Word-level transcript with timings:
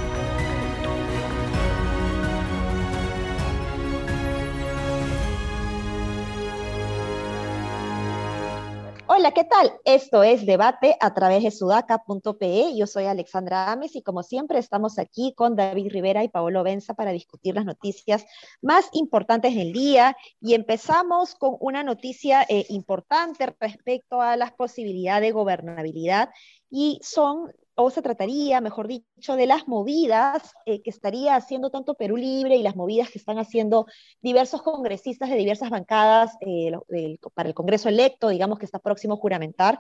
Hola, 9.19 9.33
¿qué 9.33 9.43
tal? 9.43 9.73
Esto 9.85 10.23
es 10.23 10.47
Debate 10.47 10.97
a 11.01 11.13
través 11.13 11.43
de 11.43 11.51
sudaca.pe. 11.51 12.77
Yo 12.77 12.87
soy 12.87 13.07
Alexandra 13.07 13.73
Ames 13.73 13.97
y 13.97 14.03
como 14.03 14.23
siempre 14.23 14.61
estamos 14.61 14.97
aquí 14.97 15.35
con 15.35 15.57
David 15.57 15.91
Rivera 15.91 16.23
y 16.23 16.29
Paolo 16.29 16.63
Benza 16.63 16.95
para 16.95 17.11
discutir 17.11 17.57
las 17.57 17.65
noticias 17.65 18.25
más 18.63 18.89
importantes 18.93 19.57
del 19.57 19.73
día. 19.73 20.17
Y 20.41 20.55
empezamos 20.55 21.35
con 21.35 21.57
una 21.59 21.83
noticia 21.83 22.47
eh, 22.49 22.67
importante 22.69 23.53
respecto 23.59 24.23
a 24.23 24.37
las 24.37 24.53
posibilidades 24.53 25.23
de 25.23 25.33
gobernabilidad 25.33 26.31
y 26.71 27.01
son 27.03 27.51
o 27.81 27.91
se 27.91 28.03
trataría, 28.03 28.61
mejor 28.61 28.89
dicho, 28.89 29.37
de 29.37 29.47
las 29.47 29.69
movidas 29.69 30.53
eh, 30.67 30.83
que 30.83 30.91
estaría 30.91 31.37
haciendo 31.37 31.71
tanto 31.71 31.95
Perú 31.95 32.17
Libre 32.17 32.57
y 32.57 32.63
las 32.63 32.75
movidas 32.75 33.09
que 33.09 33.19
están 33.19 33.39
haciendo 33.39 33.87
diversos 34.21 34.63
congresistas 34.63 35.31
de 35.31 35.37
diversas 35.37 35.71
bancadas 35.71 36.37
eh, 36.41 36.73
para 37.35 37.49
el 37.49 37.55
Congreso 37.55 37.89
electo, 37.89 38.31
digamos 38.31 38.59
que 38.59 38.65
está 38.65 38.81
próximo 38.81 39.15
a 39.15 39.19
juramentar, 39.19 39.79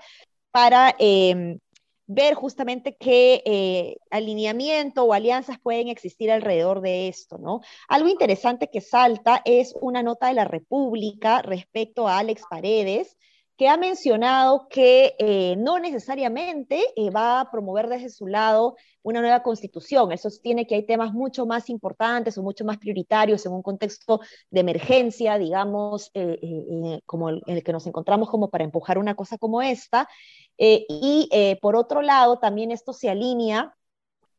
para 0.52 0.94
em, 1.00 1.58
ver 2.06 2.34
justamente 2.34 2.96
qué 2.96 3.42
eh, 3.44 3.96
alineamiento 4.10 5.02
o 5.02 5.12
alianzas 5.12 5.58
pueden 5.58 5.88
existir 5.88 6.30
alrededor 6.30 6.80
de 6.80 7.08
esto, 7.08 7.36
¿no? 7.38 7.62
Algo 7.88 8.08
interesante 8.08 8.70
que 8.70 8.80
salta 8.80 9.42
es 9.44 9.74
una 9.80 10.04
nota 10.04 10.28
de 10.28 10.34
la 10.34 10.44
República 10.44 11.42
respecto 11.42 12.06
a 12.06 12.18
Alex 12.18 12.42
Paredes, 12.48 13.16
que 13.58 13.68
ha 13.68 13.76
mencionado 13.76 14.68
que 14.68 15.16
eh, 15.18 15.56
no 15.58 15.80
necesariamente 15.80 16.80
eh, 16.94 17.10
va 17.10 17.40
a 17.40 17.50
promover 17.50 17.88
desde 17.88 18.08
su 18.08 18.28
lado 18.28 18.76
una 19.02 19.20
nueva 19.20 19.42
constitución. 19.42 20.12
Eso 20.12 20.28
tiene 20.40 20.64
que 20.64 20.76
hay 20.76 20.86
temas 20.86 21.12
mucho 21.12 21.44
más 21.44 21.68
importantes 21.68 22.38
o 22.38 22.42
mucho 22.44 22.64
más 22.64 22.78
prioritarios 22.78 23.44
en 23.46 23.52
un 23.52 23.62
contexto 23.62 24.20
de 24.50 24.60
emergencia, 24.60 25.38
digamos, 25.38 26.12
eh, 26.14 27.00
como 27.04 27.30
el, 27.30 27.42
el 27.48 27.64
que 27.64 27.72
nos 27.72 27.84
encontramos 27.88 28.30
como 28.30 28.48
para 28.48 28.62
empujar 28.62 28.96
una 28.96 29.16
cosa 29.16 29.38
como 29.38 29.60
esta. 29.60 30.08
y 30.56 31.28
por 31.60 31.74
otro 31.74 32.00
lado, 32.00 32.38
también 32.38 32.70
esto 32.70 32.92
se 32.92 33.10
alinea 33.10 33.74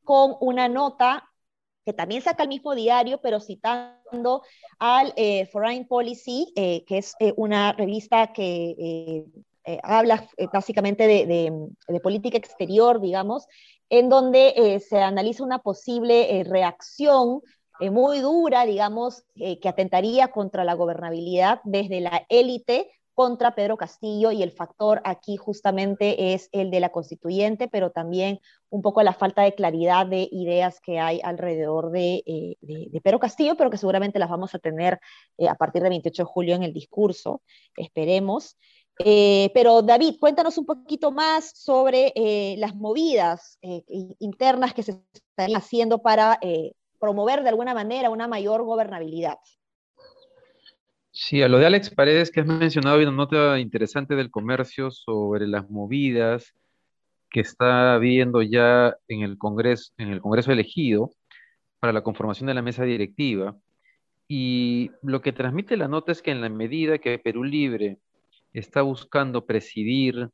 con 0.06 0.36
una 0.40 0.70
nota 0.70 1.29
que 1.90 1.94
también 1.94 2.22
saca 2.22 2.44
el 2.44 2.50
mismo 2.50 2.76
diario, 2.76 3.20
pero 3.20 3.40
citando 3.40 4.44
al 4.78 5.12
eh, 5.16 5.48
Foreign 5.48 5.88
Policy, 5.88 6.54
eh, 6.56 6.86
que 6.86 7.00
es 7.00 7.16
eh, 7.20 7.34
una 7.36 7.74
revista 7.74 8.32
que 8.32 9.26
habla 9.82 10.28
básicamente 10.54 11.08
de, 11.08 12.00
política 12.02 12.38
exterior, 12.38 13.02
digamos, 13.02 13.48
en 13.90 14.08
donde 14.10 14.80
se 14.88 15.00
analiza 15.00 15.44
una 15.44 15.60
posible 15.60 16.44
reacción 16.44 17.42
muy 17.80 18.20
dura, 18.20 18.66
digamos, 18.66 19.24
que 19.36 19.70
atentaría 19.70 20.30
contra 20.30 20.64
la 20.64 20.74
gobernabilidad 20.74 21.62
desde 21.64 22.02
la 22.02 22.26
élite 22.30 22.90
contra 23.20 23.54
Pedro 23.54 23.76
Castillo 23.76 24.32
y 24.32 24.44
el 24.44 24.54
factor 24.54 25.02
aquí 25.04 25.36
justamente 25.36 26.34
es 26.34 26.48
el 26.54 26.72
de 26.72 26.80
la 26.80 26.88
constituyente, 26.88 27.68
pero 27.68 27.92
también 27.92 28.40
un 28.70 28.82
poco 28.82 29.04
la 29.04 29.12
falta 29.12 29.42
de 29.42 29.54
claridad 29.54 30.06
de 30.06 30.30
ideas 30.32 30.80
que 30.80 31.00
hay 31.00 31.20
alrededor 31.22 31.92
de, 31.92 32.24
eh, 32.26 33.02
Pedro 33.04 33.20
Castillo, 33.20 33.58
pero 33.58 33.70
que 33.70 33.76
seguramente 33.76 34.20
las 34.20 34.30
vamos 34.30 34.56
a 34.56 34.60
tener 34.60 35.02
eh, 35.38 35.50
a 35.50 35.56
partir 35.56 35.82
del 35.82 35.90
28 35.90 36.24
de 36.24 36.28
julio 36.28 36.56
en 36.56 36.64
el 36.64 36.72
discurso, 36.72 37.42
esperemos. 37.76 38.58
Eh, 39.04 39.52
pero 39.54 39.82
David, 39.82 40.16
cuéntanos 40.18 40.58
un 40.58 40.66
poquito 40.66 41.12
más 41.12 41.52
sobre 41.54 42.14
las 42.58 42.74
movidas 42.74 43.60
internas 44.20 44.74
que 44.74 44.84
se 44.84 44.92
están 45.14 45.58
haciendo 45.58 46.02
para 46.02 46.40
promover 47.02 47.44
de 47.44 47.50
alguna 47.50 47.74
manera 47.74 48.10
una 48.12 48.30
mayor 48.30 48.64
gobernabilidad. 48.64 49.40
Sí, 51.12 51.42
a 51.42 51.48
lo 51.48 51.58
de 51.58 51.66
Alex 51.66 51.90
Paredes, 51.90 52.32
que 52.32 52.42
has 52.42 52.46
mencionado, 52.46 52.98
hay 52.98 53.04
una 53.04 53.16
nota 53.16 53.60
interesante 53.60 54.16
del 54.16 54.30
comercio 54.30 54.92
sobre 54.92 55.48
las 55.48 55.70
movidas 55.70 56.54
que 57.30 57.42
está 57.42 57.94
habiendo 57.96 58.42
ya 58.42 58.96
en 59.08 59.22
el 59.22 59.38
Congreso, 59.38 59.92
en 59.98 60.10
el 60.10 60.22
Congreso 60.22 60.52
elegido 60.52 61.12
para 61.80 61.94
la 61.94 62.04
conformación 62.04 62.48
de 62.48 62.54
la 62.54 62.62
mesa 62.62 62.84
directiva. 62.84 63.58
Y 64.28 64.92
lo 65.02 65.22
que 65.22 65.34
transmite 65.34 65.78
la 65.78 65.88
nota 65.88 66.12
es 66.12 66.22
que 66.22 66.32
en 66.32 66.42
la 66.42 66.50
medida 66.50 67.00
que 67.00 67.18
Perú 67.18 67.44
Libre 67.44 67.98
está 68.54 68.84
buscando 68.84 69.46
presidir 69.46 70.30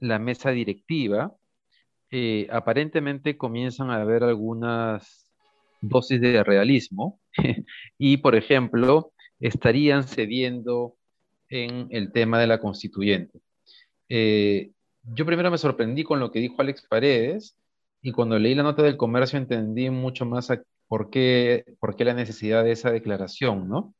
la 0.00 0.18
mesa 0.18 0.50
directiva, 0.50 1.34
eh, 2.10 2.46
aparentemente 2.52 3.38
comienzan 3.38 3.90
a 3.90 4.02
haber 4.02 4.22
algunas 4.24 5.32
dosis 5.80 6.20
de 6.20 6.44
realismo. 6.44 7.20
y, 7.98 8.18
por 8.18 8.34
ejemplo, 8.34 9.13
estarían 9.48 10.04
cediendo 10.04 10.96
en 11.50 11.88
el 11.90 12.12
tema 12.12 12.40
de 12.40 12.46
la 12.46 12.60
constituyente. 12.60 13.40
Eh, 14.08 14.72
yo 15.02 15.26
primero 15.26 15.50
me 15.50 15.58
sorprendí 15.58 16.02
con 16.02 16.18
lo 16.18 16.30
que 16.30 16.38
dijo 16.38 16.62
Alex 16.62 16.86
Paredes 16.88 17.54
y 18.00 18.12
cuando 18.12 18.38
leí 18.38 18.54
la 18.54 18.62
nota 18.62 18.82
del 18.82 18.96
comercio 18.96 19.38
entendí 19.38 19.90
mucho 19.90 20.24
más 20.24 20.48
por, 20.88 21.10
qué, 21.10 21.64
por 21.78 21.94
qué 21.94 22.06
la 22.06 22.14
necesidad 22.14 22.64
de 22.64 22.72
esa 22.72 22.90
declaración, 22.90 23.68
¿no? 23.68 23.94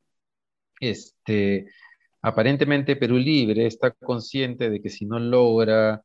Este, 0.80 1.66
aparentemente 2.22 2.96
Perú 2.96 3.18
Libre 3.18 3.66
está 3.66 3.90
consciente 3.90 4.70
de 4.70 4.80
que 4.80 4.88
si 4.88 5.04
no 5.04 5.18
logra 5.18 6.02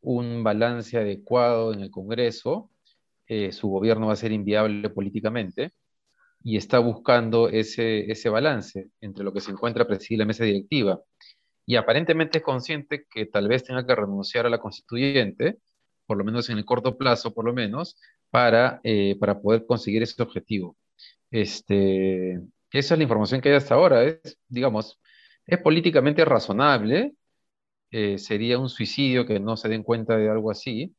un 0.00 0.42
balance 0.42 0.98
adecuado 0.98 1.72
en 1.72 1.80
el 1.80 1.92
Congreso, 1.92 2.70
eh, 3.28 3.52
su 3.52 3.68
gobierno 3.68 4.08
va 4.08 4.14
a 4.14 4.16
ser 4.16 4.32
inviable 4.32 4.90
políticamente 4.90 5.72
y 6.44 6.56
está 6.56 6.78
buscando 6.78 7.48
ese, 7.48 8.10
ese 8.10 8.28
balance 8.28 8.88
entre 9.00 9.24
lo 9.24 9.32
que 9.32 9.40
se 9.40 9.50
encuentra 9.50 9.86
presidir 9.86 10.18
la 10.18 10.24
mesa 10.24 10.44
directiva. 10.44 11.00
Y 11.66 11.76
aparentemente 11.76 12.38
es 12.38 12.44
consciente 12.44 13.06
que 13.08 13.26
tal 13.26 13.48
vez 13.48 13.64
tenga 13.64 13.86
que 13.86 13.94
renunciar 13.94 14.46
a 14.46 14.50
la 14.50 14.58
constituyente, 14.58 15.58
por 16.06 16.16
lo 16.18 16.24
menos 16.24 16.50
en 16.50 16.58
el 16.58 16.64
corto 16.64 16.98
plazo, 16.98 17.32
por 17.32 17.44
lo 17.44 17.52
menos, 17.52 17.96
para, 18.30 18.80
eh, 18.84 19.16
para 19.20 19.40
poder 19.40 19.66
conseguir 19.66 20.02
ese 20.02 20.20
objetivo. 20.22 20.76
Este, 21.30 22.34
esa 22.72 22.94
es 22.94 22.98
la 22.98 23.02
información 23.04 23.40
que 23.40 23.50
hay 23.50 23.56
hasta 23.56 23.74
ahora. 23.74 24.04
Es, 24.04 24.38
digamos, 24.48 25.00
es 25.46 25.58
políticamente 25.58 26.24
razonable. 26.24 27.14
Eh, 27.90 28.18
sería 28.18 28.58
un 28.58 28.68
suicidio 28.68 29.26
que 29.26 29.40
no 29.40 29.56
se 29.56 29.68
den 29.68 29.82
cuenta 29.82 30.16
de 30.16 30.30
algo 30.30 30.50
así. 30.50 30.94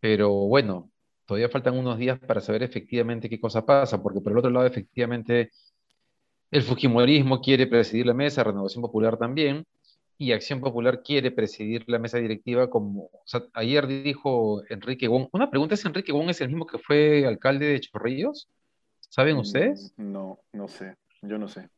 Pero 0.00 0.30
bueno, 0.30 0.90
todavía 1.26 1.48
faltan 1.48 1.78
unos 1.78 1.98
días 1.98 2.18
para 2.18 2.40
saber 2.40 2.62
efectivamente 2.62 3.28
qué 3.28 3.40
cosa 3.40 3.64
pasa, 3.64 4.02
porque 4.02 4.20
por 4.20 4.32
el 4.32 4.38
otro 4.38 4.50
lado, 4.50 4.66
efectivamente, 4.66 5.50
el 6.50 6.62
Fujimorismo 6.62 7.40
quiere 7.40 7.66
presidir 7.66 8.06
la 8.06 8.14
mesa, 8.14 8.44
Renovación 8.44 8.82
Popular 8.82 9.16
también, 9.16 9.64
y 10.16 10.32
Acción 10.32 10.60
Popular 10.60 11.02
quiere 11.02 11.30
presidir 11.30 11.84
la 11.88 11.98
mesa 11.98 12.18
directiva 12.18 12.70
como, 12.70 13.04
o 13.04 13.22
sea, 13.24 13.42
ayer 13.52 13.86
dijo 13.86 14.62
Enrique 14.68 15.08
Wong, 15.08 15.28
una 15.32 15.50
pregunta 15.50 15.74
es, 15.74 15.84
¿Enrique 15.84 16.12
Wong 16.12 16.30
es 16.30 16.40
el 16.40 16.48
mismo 16.48 16.66
que 16.66 16.78
fue 16.78 17.26
alcalde 17.26 17.66
de 17.66 17.80
Chorrillos? 17.80 18.48
¿Saben 19.00 19.36
ustedes? 19.36 19.92
Mm, 19.96 20.12
no, 20.12 20.38
no 20.52 20.68
sé, 20.68 20.96
yo 21.22 21.38
no 21.38 21.48
sé. 21.48 21.68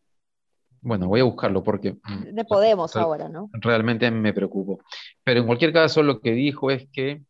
Bueno, 0.83 1.09
voy 1.09 1.21
a 1.21 1.25
buscarlo 1.25 1.63
porque... 1.63 1.97
De 2.33 2.45
Podemos 2.45 2.95
ahora, 2.97 3.28
¿no? 3.28 3.51
Realmente 3.53 4.11
me 4.11 4.33
preocupo. 4.33 4.81
Pero 5.25 5.41
en 5.41 5.47
cualquier 5.47 5.73
caso, 5.73 6.03
lo 6.03 6.21
que 6.21 6.33
dijo 6.33 6.71
es 6.71 6.87
que... 6.93 7.23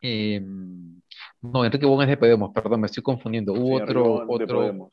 Em, 0.00 0.99
no, 1.42 1.64
Enrique 1.64 1.86
Bon 1.86 2.02
es 2.02 2.08
de 2.08 2.16
Podemos, 2.16 2.52
perdón, 2.52 2.80
me 2.82 2.86
estoy 2.86 3.02
confundiendo. 3.02 3.52
Hubo 3.52 3.76
otro, 3.76 4.24
otro, 4.28 4.90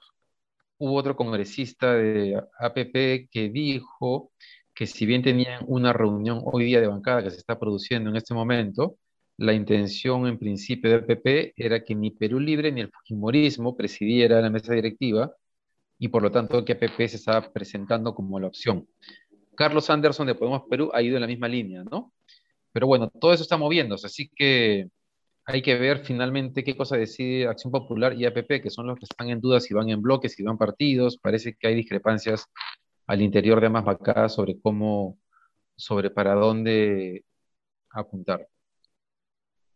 hubo 0.78 0.96
otro 0.96 1.16
congresista 1.16 1.94
de 1.94 2.42
APP 2.60 3.30
que 3.30 3.50
dijo 3.52 4.32
que 4.74 4.86
si 4.86 5.06
bien 5.06 5.24
tenían 5.24 5.64
una 5.68 5.92
reunión 5.92 6.42
hoy 6.44 6.66
día 6.66 6.80
de 6.80 6.88
bancada 6.88 7.24
que 7.24 7.32
se 7.32 7.38
está 7.38 7.60
produciendo 7.60 8.10
en 8.10 8.16
este 8.16 8.34
momento, 8.34 8.98
la 9.38 9.54
intención 9.54 10.28
en 10.28 10.38
principio 10.38 10.90
de 10.90 10.98
APP 10.98 11.54
era 11.56 11.84
que 11.84 11.96
ni 11.96 12.12
Perú 12.12 12.40
Libre 12.40 12.72
ni 12.72 12.82
el 12.82 12.92
Fujimorismo 12.92 13.76
presidiera 13.76 14.42
la 14.42 14.50
mesa 14.50 14.74
directiva 14.74 15.32
y 16.00 16.08
por 16.08 16.22
lo 16.22 16.32
tanto 16.32 16.64
que 16.64 16.74
APP 16.74 17.08
se 17.08 17.18
estaba 17.18 17.52
presentando 17.52 18.14
como 18.14 18.40
la 18.40 18.48
opción. 18.48 18.88
Carlos 19.56 19.90
Anderson 19.90 20.28
de 20.28 20.36
Podemos 20.36 20.64
Perú 20.70 20.92
ha 20.94 21.02
ido 21.02 21.18
en 21.18 21.22
la 21.22 21.28
misma 21.28 21.48
línea, 21.48 21.84
¿no? 21.84 22.14
Pero 22.72 22.88
bueno, 22.88 23.10
todo 23.10 23.34
eso 23.34 23.44
está 23.44 23.58
moviéndose, 23.58 24.06
así 24.06 24.30
que 24.36 24.90
hay 25.48 25.62
que 25.62 25.76
ver 25.76 26.00
finalmente 26.00 26.62
qué 26.62 26.76
cosa 26.76 26.98
decide 26.98 27.48
Acción 27.48 27.72
Popular 27.72 28.14
y 28.14 28.26
APP, 28.26 28.62
que 28.62 28.70
son 28.70 28.86
los 28.86 29.00
que 29.00 29.06
están 29.06 29.30
en 29.30 29.40
duda 29.40 29.62
si 29.62 29.74
van 29.74 29.90
en 29.90 30.02
bloques, 30.02 30.34
si 30.34 30.44
van 30.44 30.58
partidos. 30.58 31.18
Parece 31.18 31.56
que 31.56 31.70
hay 31.70 31.76
discrepancias 31.76 32.48
al 33.08 33.22
interior 33.22 33.62
de 33.62 33.68
ambas 33.68 33.86
bancadas 33.86 34.36
sobre 34.36 34.60
cómo, 34.60 35.18
sobre 35.78 36.10
para 36.10 36.34
dónde 36.34 37.24
apuntar. 37.92 38.46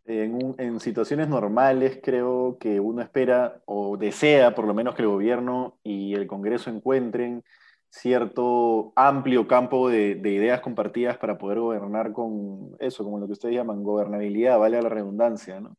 En, 0.03 0.55
en, 0.57 0.79
situaciones 0.81 1.29
normales 1.29 2.01
creo 2.03 2.57
que 2.59 2.81
uno 2.81 3.01
espera 3.01 3.61
o 3.65 3.95
desea 3.95 4.53
por 4.53 4.65
lo 4.65 4.73
menos 4.73 4.93
que 4.93 5.03
el 5.03 5.07
gobierno 5.07 5.79
y 5.83 6.15
el 6.15 6.27
Congreso 6.27 6.69
encuentren 6.69 7.45
cierto 7.91 8.93
amplio 8.95 9.47
campo 9.47 9.89
de, 9.89 10.11
ideas 10.23 10.61
compartidas 10.61 11.17
para 11.17 11.37
poder 11.37 11.59
gobernar 11.59 12.13
con 12.13 12.75
eso, 12.79 13.03
como 13.03 13.19
lo 13.19 13.27
que 13.27 13.33
ustedes 13.33 13.55
llaman 13.55 13.83
gobernabilidad, 13.83 14.57
vale 14.57 14.81
la 14.81 14.89
redundancia, 14.89 15.59
¿no? 15.59 15.77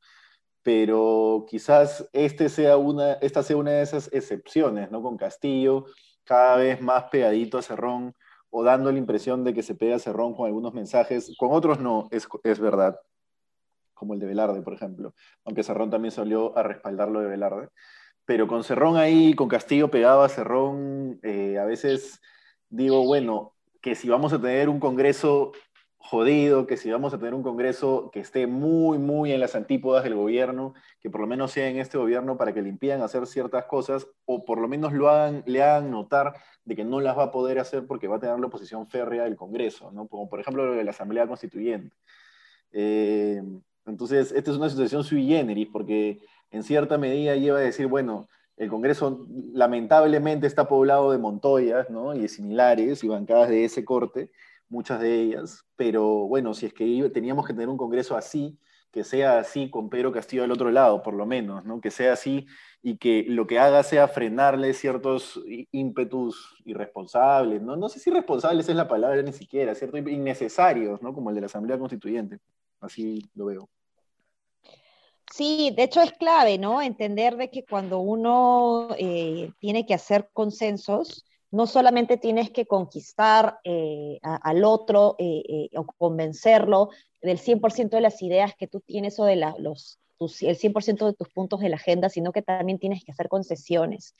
Pero 0.62 1.46
quizás 1.48 2.08
este 2.12 2.48
sea 2.48 2.76
una, 2.76 3.14
esta 3.14 3.42
sea 3.42 3.56
una 3.56 3.72
de 3.72 3.82
esas 3.82 4.12
excepciones, 4.12 4.90
¿no? 4.90 5.02
Con 5.02 5.16
Castillo 5.16 5.86
cada 6.24 6.56
vez 6.56 6.80
más 6.80 7.04
pegadito 7.04 7.58
a 7.58 7.62
Cerrón 7.62 8.14
o 8.50 8.62
dando 8.62 8.92
la 8.92 8.98
impresión 8.98 9.42
de 9.42 9.54
que 9.54 9.62
se 9.62 9.74
pega 9.74 9.96
a 9.96 9.98
Cerrón 9.98 10.34
con 10.34 10.46
algunos 10.46 10.74
mensajes, 10.74 11.34
con 11.38 11.52
otros 11.52 11.80
no, 11.80 12.08
es, 12.10 12.28
es 12.44 12.60
verdad, 12.60 13.00
como 13.94 14.14
el 14.14 14.20
de 14.20 14.26
Velarde, 14.26 14.62
por 14.62 14.74
ejemplo, 14.74 15.14
aunque 15.44 15.62
Cerrón 15.62 15.90
también 15.90 16.12
salió 16.12 16.56
a 16.56 16.62
respaldarlo 16.62 17.20
de 17.20 17.28
Velarde 17.28 17.68
pero 18.24 18.46
con 18.46 18.64
Cerrón 18.64 18.96
ahí, 18.96 19.34
con 19.34 19.48
Castillo 19.48 19.90
pegado 19.90 20.22
a 20.22 20.28
Cerrón, 20.28 21.18
eh, 21.22 21.58
a 21.58 21.64
veces 21.64 22.20
digo, 22.68 23.04
bueno, 23.04 23.54
que 23.80 23.94
si 23.94 24.08
vamos 24.08 24.32
a 24.32 24.40
tener 24.40 24.68
un 24.68 24.80
Congreso 24.80 25.52
jodido, 25.98 26.66
que 26.66 26.76
si 26.76 26.90
vamos 26.90 27.14
a 27.14 27.18
tener 27.18 27.34
un 27.34 27.42
Congreso 27.42 28.10
que 28.12 28.20
esté 28.20 28.46
muy, 28.46 28.98
muy 28.98 29.32
en 29.32 29.40
las 29.40 29.54
antípodas 29.54 30.02
del 30.02 30.14
gobierno, 30.14 30.74
que 31.00 31.10
por 31.10 31.20
lo 31.20 31.26
menos 31.26 31.52
sea 31.52 31.68
en 31.68 31.78
este 31.78 31.96
gobierno 31.98 32.36
para 32.36 32.52
que 32.52 32.62
le 32.62 32.68
impidan 32.68 33.02
hacer 33.02 33.26
ciertas 33.26 33.66
cosas, 33.66 34.08
o 34.24 34.44
por 34.44 34.60
lo 34.60 34.68
menos 34.68 34.92
lo 34.92 35.08
hagan, 35.08 35.44
le 35.46 35.62
hagan 35.62 35.90
notar 35.90 36.34
de 36.64 36.76
que 36.76 36.84
no 36.84 37.00
las 37.00 37.16
va 37.16 37.24
a 37.24 37.30
poder 37.30 37.58
hacer 37.58 37.86
porque 37.86 38.08
va 38.08 38.16
a 38.16 38.20
tener 38.20 38.38
la 38.38 38.46
oposición 38.46 38.88
férrea 38.88 39.24
del 39.24 39.36
Congreso, 39.36 39.92
¿no? 39.92 40.08
como 40.08 40.28
por 40.28 40.40
ejemplo 40.40 40.66
lo 40.66 40.74
de 40.74 40.84
la 40.84 40.90
Asamblea 40.90 41.26
Constituyente. 41.26 41.96
Eh, 42.72 43.42
entonces, 43.86 44.32
esta 44.32 44.50
es 44.50 44.56
una 44.56 44.70
situación 44.70 45.04
sui 45.04 45.26
generis, 45.26 45.68
porque 45.72 46.20
en 46.52 46.62
cierta 46.62 46.98
medida 46.98 47.34
lleva 47.34 47.58
a 47.58 47.62
decir, 47.62 47.86
bueno, 47.86 48.28
el 48.56 48.68
Congreso 48.68 49.26
lamentablemente 49.52 50.46
está 50.46 50.68
poblado 50.68 51.10
de 51.10 51.18
Montoyas, 51.18 51.90
¿no? 51.90 52.14
Y 52.14 52.20
de 52.20 52.28
similares 52.28 53.02
y 53.02 53.08
bancadas 53.08 53.48
de 53.48 53.64
ese 53.64 53.84
corte, 53.84 54.30
muchas 54.68 55.00
de 55.00 55.20
ellas, 55.20 55.64
pero 55.76 56.28
bueno, 56.28 56.54
si 56.54 56.66
es 56.66 56.74
que 56.74 57.10
teníamos 57.12 57.46
que 57.46 57.54
tener 57.54 57.68
un 57.68 57.76
Congreso 57.76 58.16
así, 58.16 58.58
que 58.90 59.04
sea 59.04 59.38
así 59.38 59.70
con 59.70 59.88
Pedro 59.88 60.12
Castillo 60.12 60.42
del 60.42 60.52
otro 60.52 60.70
lado, 60.70 61.02
por 61.02 61.14
lo 61.14 61.24
menos, 61.24 61.64
¿no? 61.64 61.80
Que 61.80 61.90
sea 61.90 62.12
así 62.12 62.46
y 62.82 62.98
que 62.98 63.24
lo 63.26 63.46
que 63.46 63.58
haga 63.58 63.82
sea 63.82 64.06
frenarle 64.06 64.74
ciertos 64.74 65.42
ímpetus 65.72 66.62
irresponsables, 66.66 67.62
¿no? 67.62 67.76
No 67.76 67.88
sé 67.88 67.98
si 67.98 68.10
irresponsables 68.10 68.68
es 68.68 68.76
la 68.76 68.88
palabra 68.88 69.22
ni 69.22 69.32
siquiera, 69.32 69.74
ciertos 69.74 70.00
innecesarios, 70.00 71.00
¿no? 71.00 71.14
Como 71.14 71.30
el 71.30 71.34
de 71.36 71.40
la 71.40 71.46
Asamblea 71.46 71.78
Constituyente. 71.78 72.38
Así 72.80 73.30
lo 73.34 73.46
veo. 73.46 73.68
Sí, 75.32 75.72
de 75.74 75.84
hecho 75.84 76.02
es 76.02 76.12
clave, 76.12 76.58
¿no? 76.58 76.82
Entender 76.82 77.36
de 77.38 77.48
que 77.48 77.64
cuando 77.64 78.00
uno 78.00 78.88
eh, 78.98 79.50
tiene 79.60 79.86
que 79.86 79.94
hacer 79.94 80.28
consensos, 80.34 81.24
no 81.50 81.66
solamente 81.66 82.18
tienes 82.18 82.50
que 82.50 82.66
conquistar 82.66 83.58
eh, 83.64 84.18
al 84.22 84.62
otro 84.64 85.16
eh, 85.18 85.70
o 85.74 85.86
convencerlo 85.86 86.90
del 87.22 87.38
100% 87.38 87.96
de 87.96 88.02
las 88.02 88.20
ideas 88.20 88.54
que 88.58 88.66
tú 88.66 88.80
tienes 88.80 89.18
o 89.18 89.24
de 89.24 89.36
los, 89.36 89.98
el 90.20 90.56
100% 90.56 91.06
de 91.06 91.14
tus 91.14 91.30
puntos 91.30 91.60
de 91.60 91.70
la 91.70 91.76
agenda, 91.76 92.10
sino 92.10 92.32
que 92.32 92.42
también 92.42 92.78
tienes 92.78 93.02
que 93.02 93.12
hacer 93.12 93.28
concesiones. 93.28 94.14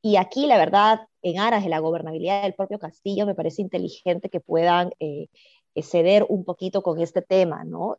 Y 0.00 0.16
aquí, 0.16 0.46
la 0.46 0.56
verdad, 0.56 1.00
en 1.20 1.40
aras 1.40 1.64
de 1.64 1.70
la 1.70 1.78
gobernabilidad 1.80 2.42
del 2.42 2.54
propio 2.54 2.78
Castillo, 2.78 3.26
me 3.26 3.34
parece 3.34 3.60
inteligente 3.60 4.30
que 4.30 4.40
puedan 4.40 4.92
ceder 5.76 6.24
un 6.28 6.44
poquito 6.44 6.82
con 6.82 7.00
este 7.00 7.20
tema, 7.20 7.64
¿no? 7.64 7.98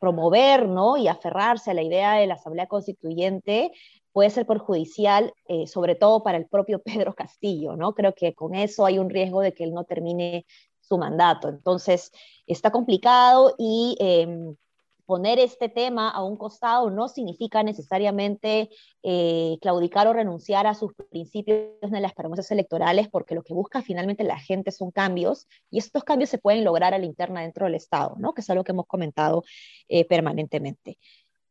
Promover 0.00 0.68
¿no? 0.68 0.96
y 0.96 1.08
aferrarse 1.08 1.70
a 1.70 1.74
la 1.74 1.82
idea 1.82 2.14
de 2.14 2.26
la 2.26 2.34
Asamblea 2.34 2.66
Constituyente 2.66 3.72
puede 4.12 4.30
ser 4.30 4.46
perjudicial, 4.46 5.34
eh, 5.46 5.66
sobre 5.66 5.94
todo 5.94 6.22
para 6.22 6.38
el 6.38 6.46
propio 6.46 6.80
Pedro 6.84 7.14
Castillo, 7.14 7.76
¿no? 7.76 7.94
Creo 7.94 8.14
que 8.14 8.34
con 8.34 8.54
eso 8.54 8.86
hay 8.86 8.98
un 8.98 9.10
riesgo 9.10 9.42
de 9.42 9.52
que 9.52 9.64
él 9.64 9.74
no 9.74 9.84
termine 9.84 10.46
su 10.80 10.96
mandato. 10.98 11.48
Entonces, 11.48 12.12
está 12.46 12.70
complicado 12.70 13.54
y 13.58 13.96
em, 14.00 14.56
poner 15.06 15.38
este 15.38 15.68
tema 15.68 16.10
a 16.10 16.22
un 16.22 16.36
costado 16.36 16.90
no 16.90 17.08
significa 17.08 17.62
necesariamente 17.62 18.68
eh, 19.02 19.56
claudicar 19.62 20.08
o 20.08 20.12
renunciar 20.12 20.66
a 20.66 20.74
sus 20.74 20.92
principios 21.10 21.70
en 21.80 22.02
las 22.02 22.12
promesas 22.12 22.50
electorales, 22.50 23.08
porque 23.08 23.34
lo 23.34 23.42
que 23.42 23.54
busca 23.54 23.82
finalmente 23.82 24.24
la 24.24 24.38
gente 24.38 24.72
son 24.72 24.90
cambios, 24.90 25.46
y 25.70 25.78
estos 25.78 26.04
cambios 26.04 26.28
se 26.28 26.38
pueden 26.38 26.64
lograr 26.64 26.92
a 26.92 26.98
la 26.98 27.06
interna 27.06 27.42
dentro 27.42 27.66
del 27.66 27.76
Estado, 27.76 28.16
¿no? 28.18 28.34
que 28.34 28.40
es 28.40 28.50
algo 28.50 28.64
que 28.64 28.72
hemos 28.72 28.86
comentado 28.86 29.44
eh, 29.88 30.04
permanentemente. 30.04 30.98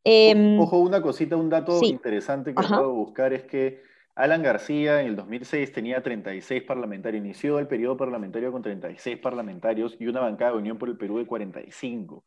Em, 0.04 0.60
ojo, 0.60 0.78
una 0.78 1.02
cosita, 1.02 1.34
un 1.34 1.48
dato 1.48 1.82
interesante 1.82 2.54
que 2.54 2.62
puedo 2.62 2.92
buscar 2.92 3.32
es 3.32 3.42
que 3.42 3.82
Alan 4.14 4.42
García 4.42 5.00
en 5.00 5.08
el 5.08 5.16
2006 5.16 5.72
tenía 5.72 6.02
36 6.02 6.62
parlamentarios, 6.62 7.24
inició 7.24 7.58
el 7.58 7.66
periodo 7.66 7.96
parlamentario 7.96 8.52
con 8.52 8.62
36 8.62 9.18
parlamentarios 9.18 9.96
y 9.98 10.06
una 10.06 10.20
bancada 10.20 10.52
de 10.52 10.58
Unión 10.58 10.78
por 10.78 10.88
el 10.88 10.96
Perú 10.96 11.18
de 11.18 11.26
45. 11.26 12.24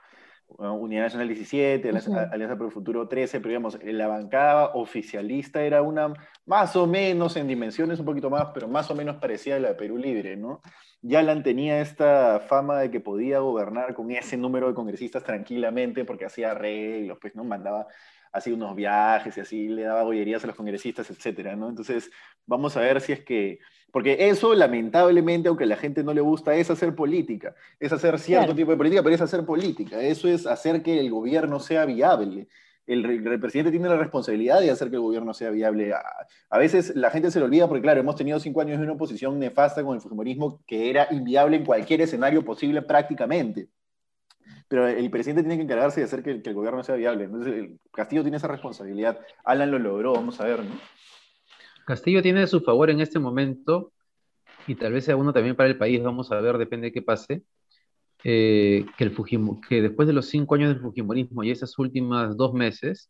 Unidad 0.57 1.03
Nacional 1.03 1.27
17, 1.27 1.89
Alianza 2.31 2.57
por 2.57 2.65
el 2.65 2.71
Futuro 2.71 3.07
13, 3.07 3.39
pero 3.39 3.49
digamos, 3.49 3.79
la 3.83 4.07
bancada 4.07 4.71
oficialista 4.73 5.61
era 5.61 5.81
una 5.81 6.13
más 6.45 6.75
o 6.75 6.87
menos 6.87 7.37
en 7.37 7.47
dimensiones 7.47 7.99
un 7.99 8.05
poquito 8.05 8.29
más, 8.29 8.47
pero 8.53 8.67
más 8.67 8.89
o 8.89 8.95
menos 8.95 9.17
parecida 9.17 9.55
a 9.55 9.59
la 9.59 9.69
de 9.69 9.75
Perú 9.75 9.97
Libre, 9.97 10.35
¿no? 10.35 10.61
Yalan 11.01 11.43
tenía 11.43 11.79
esta 11.81 12.39
fama 12.39 12.79
de 12.79 12.91
que 12.91 12.99
podía 12.99 13.39
gobernar 13.39 13.93
con 13.93 14.11
ese 14.11 14.37
número 14.37 14.67
de 14.67 14.73
congresistas 14.73 15.23
tranquilamente 15.23 16.03
porque 16.03 16.25
hacía 16.25 16.51
arreglos, 16.51 17.19
pues, 17.21 17.35
¿no? 17.35 17.43
Mandaba 17.43 17.87
así 18.31 18.51
unos 18.51 18.75
viajes 18.75 19.37
y 19.37 19.41
así 19.41 19.67
le 19.69 19.83
daba 19.83 20.03
gollerías 20.03 20.43
a 20.43 20.47
los 20.47 20.55
congresistas, 20.55 21.09
etcétera, 21.09 21.55
¿no? 21.55 21.69
Entonces, 21.69 22.11
vamos 22.45 22.75
a 22.75 22.81
ver 22.81 23.01
si 23.01 23.13
es 23.13 23.23
que 23.23 23.59
porque 23.91 24.29
eso, 24.29 24.53
lamentablemente, 24.53 25.49
aunque 25.49 25.63
a 25.63 25.67
la 25.67 25.75
gente 25.75 26.03
no 26.03 26.13
le 26.13 26.21
gusta, 26.21 26.53
es 26.55 26.69
hacer 26.69 26.95
política. 26.95 27.55
Es 27.79 27.91
hacer 27.91 28.19
cierto 28.19 28.55
tipo 28.55 28.71
de 28.71 28.77
política, 28.77 29.01
pero 29.01 29.15
es 29.15 29.21
hacer 29.21 29.45
política. 29.45 30.01
Eso 30.01 30.27
es 30.27 30.45
hacer 30.45 30.83
que 30.83 30.99
el 30.99 31.09
gobierno 31.09 31.59
sea 31.59 31.85
viable. 31.85 32.47
El, 32.85 33.39
presidente 33.39 33.69
tiene 33.69 33.87
la 33.87 33.97
responsabilidad 33.97 34.61
de 34.61 34.71
hacer 34.71 34.89
que 34.89 34.95
el 34.95 35.01
gobierno 35.01 35.33
sea 35.33 35.51
viable. 35.51 35.93
A, 36.49 36.57
veces 36.57 36.95
la 36.95 37.11
gente 37.11 37.29
se 37.29 37.39
lo 37.39 37.45
olvida 37.45 37.67
porque, 37.67 37.83
claro, 37.83 37.99
hemos 37.99 38.15
tenido 38.15 38.39
cinco 38.39 38.61
años 38.61 38.79
de 38.79 38.83
una 38.83 38.93
oposición 38.93 39.37
nefasta 39.39 39.83
con 39.83 39.95
el 39.95 40.01
fujimorismo 40.01 40.61
que 40.65 40.89
era 40.89 41.07
inviable 41.11 41.57
en 41.57 41.65
cualquier 41.65 42.01
escenario 42.01 42.43
posible 42.43 42.81
prácticamente. 42.81 43.69
Pero 44.67 44.87
el 44.87 45.09
presidente 45.09 45.43
tiene 45.43 45.57
que 45.57 45.63
encargarse 45.63 45.99
de 45.99 46.05
hacer 46.05 46.23
que, 46.23 46.41
que 46.41 46.49
el 46.49 46.55
gobierno 46.55 46.83
sea 46.83 46.95
viable. 46.95 47.25
Entonces, 47.25 47.53
el 47.53 47.79
Castillo 47.91 48.23
tiene 48.23 48.37
esa 48.37 48.47
responsabilidad. 48.47 49.19
Alan 49.43 49.71
lo 49.71 49.79
logró, 49.79 50.13
vamos 50.13 50.39
a 50.41 50.45
ver, 50.45 50.63
¿no? 50.63 50.75
Castillo 51.89 52.21
tiene 52.21 52.41
de 52.41 52.47
su 52.47 52.61
favor 52.61 52.91
en 52.91 53.01
este 53.01 53.17
momento, 53.17 53.91
y 54.67 54.75
tal 54.75 54.93
vez 54.93 55.05
sea 55.05 55.15
uno 55.15 55.33
también 55.33 55.55
para 55.55 55.69
el 55.69 55.75
país, 55.75 56.03
vamos 56.03 56.31
a 56.31 56.39
ver, 56.39 56.59
depende 56.59 56.85
de 56.85 56.91
qué 56.91 57.01
pase, 57.01 57.41
eh, 58.23 58.85
que, 58.95 59.03
el 59.05 59.15
que 59.67 59.81
después 59.81 60.07
de 60.07 60.13
los 60.13 60.27
cinco 60.27 60.53
años 60.53 60.69
del 60.69 60.83
Fujimorismo 60.83 61.43
y 61.43 61.49
esas 61.49 61.79
últimas 61.79 62.37
dos 62.37 62.53
meses, 62.53 63.09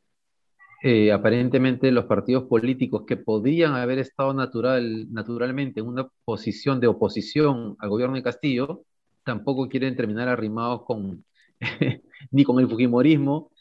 eh, 0.82 1.12
aparentemente 1.12 1.92
los 1.92 2.06
partidos 2.06 2.46
políticos 2.46 3.04
que 3.06 3.18
podían 3.18 3.74
haber 3.74 4.00
estado 4.00 4.34
natural, 4.34 5.12
naturalmente 5.12 5.82
en 5.82 5.88
una 5.88 6.08
posición 6.24 6.80
de 6.80 6.88
oposición 6.88 7.76
al 7.80 7.90
gobierno 7.90 8.16
de 8.16 8.24
Castillo, 8.24 8.84
tampoco 9.26 9.68
quieren 9.68 9.98
terminar 9.98 10.30
arrimados 10.30 10.84
con, 10.86 11.26
ni 12.32 12.46
con 12.46 12.62
el 12.62 12.70
Fujimorismo, 12.70 13.52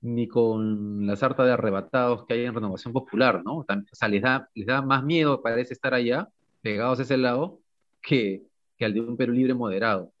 ni 0.00 0.28
con 0.28 1.06
la 1.06 1.16
sarta 1.16 1.44
de 1.44 1.52
arrebatados 1.52 2.26
que 2.26 2.34
hay 2.34 2.44
en 2.44 2.54
Renovación 2.54 2.92
Popular, 2.92 3.42
¿no? 3.44 3.58
O 3.58 3.66
sea, 3.92 4.08
les 4.08 4.22
da, 4.22 4.48
les 4.54 4.66
da 4.66 4.82
más 4.82 5.04
miedo, 5.04 5.42
parece 5.42 5.74
estar 5.74 5.94
allá, 5.94 6.28
pegados 6.62 7.00
a 7.00 7.02
ese 7.02 7.16
lado, 7.16 7.60
que, 8.02 8.42
que 8.76 8.84
al 8.84 8.94
de 8.94 9.00
un 9.00 9.16
Perú 9.16 9.32
libre 9.32 9.54
moderado. 9.54 10.12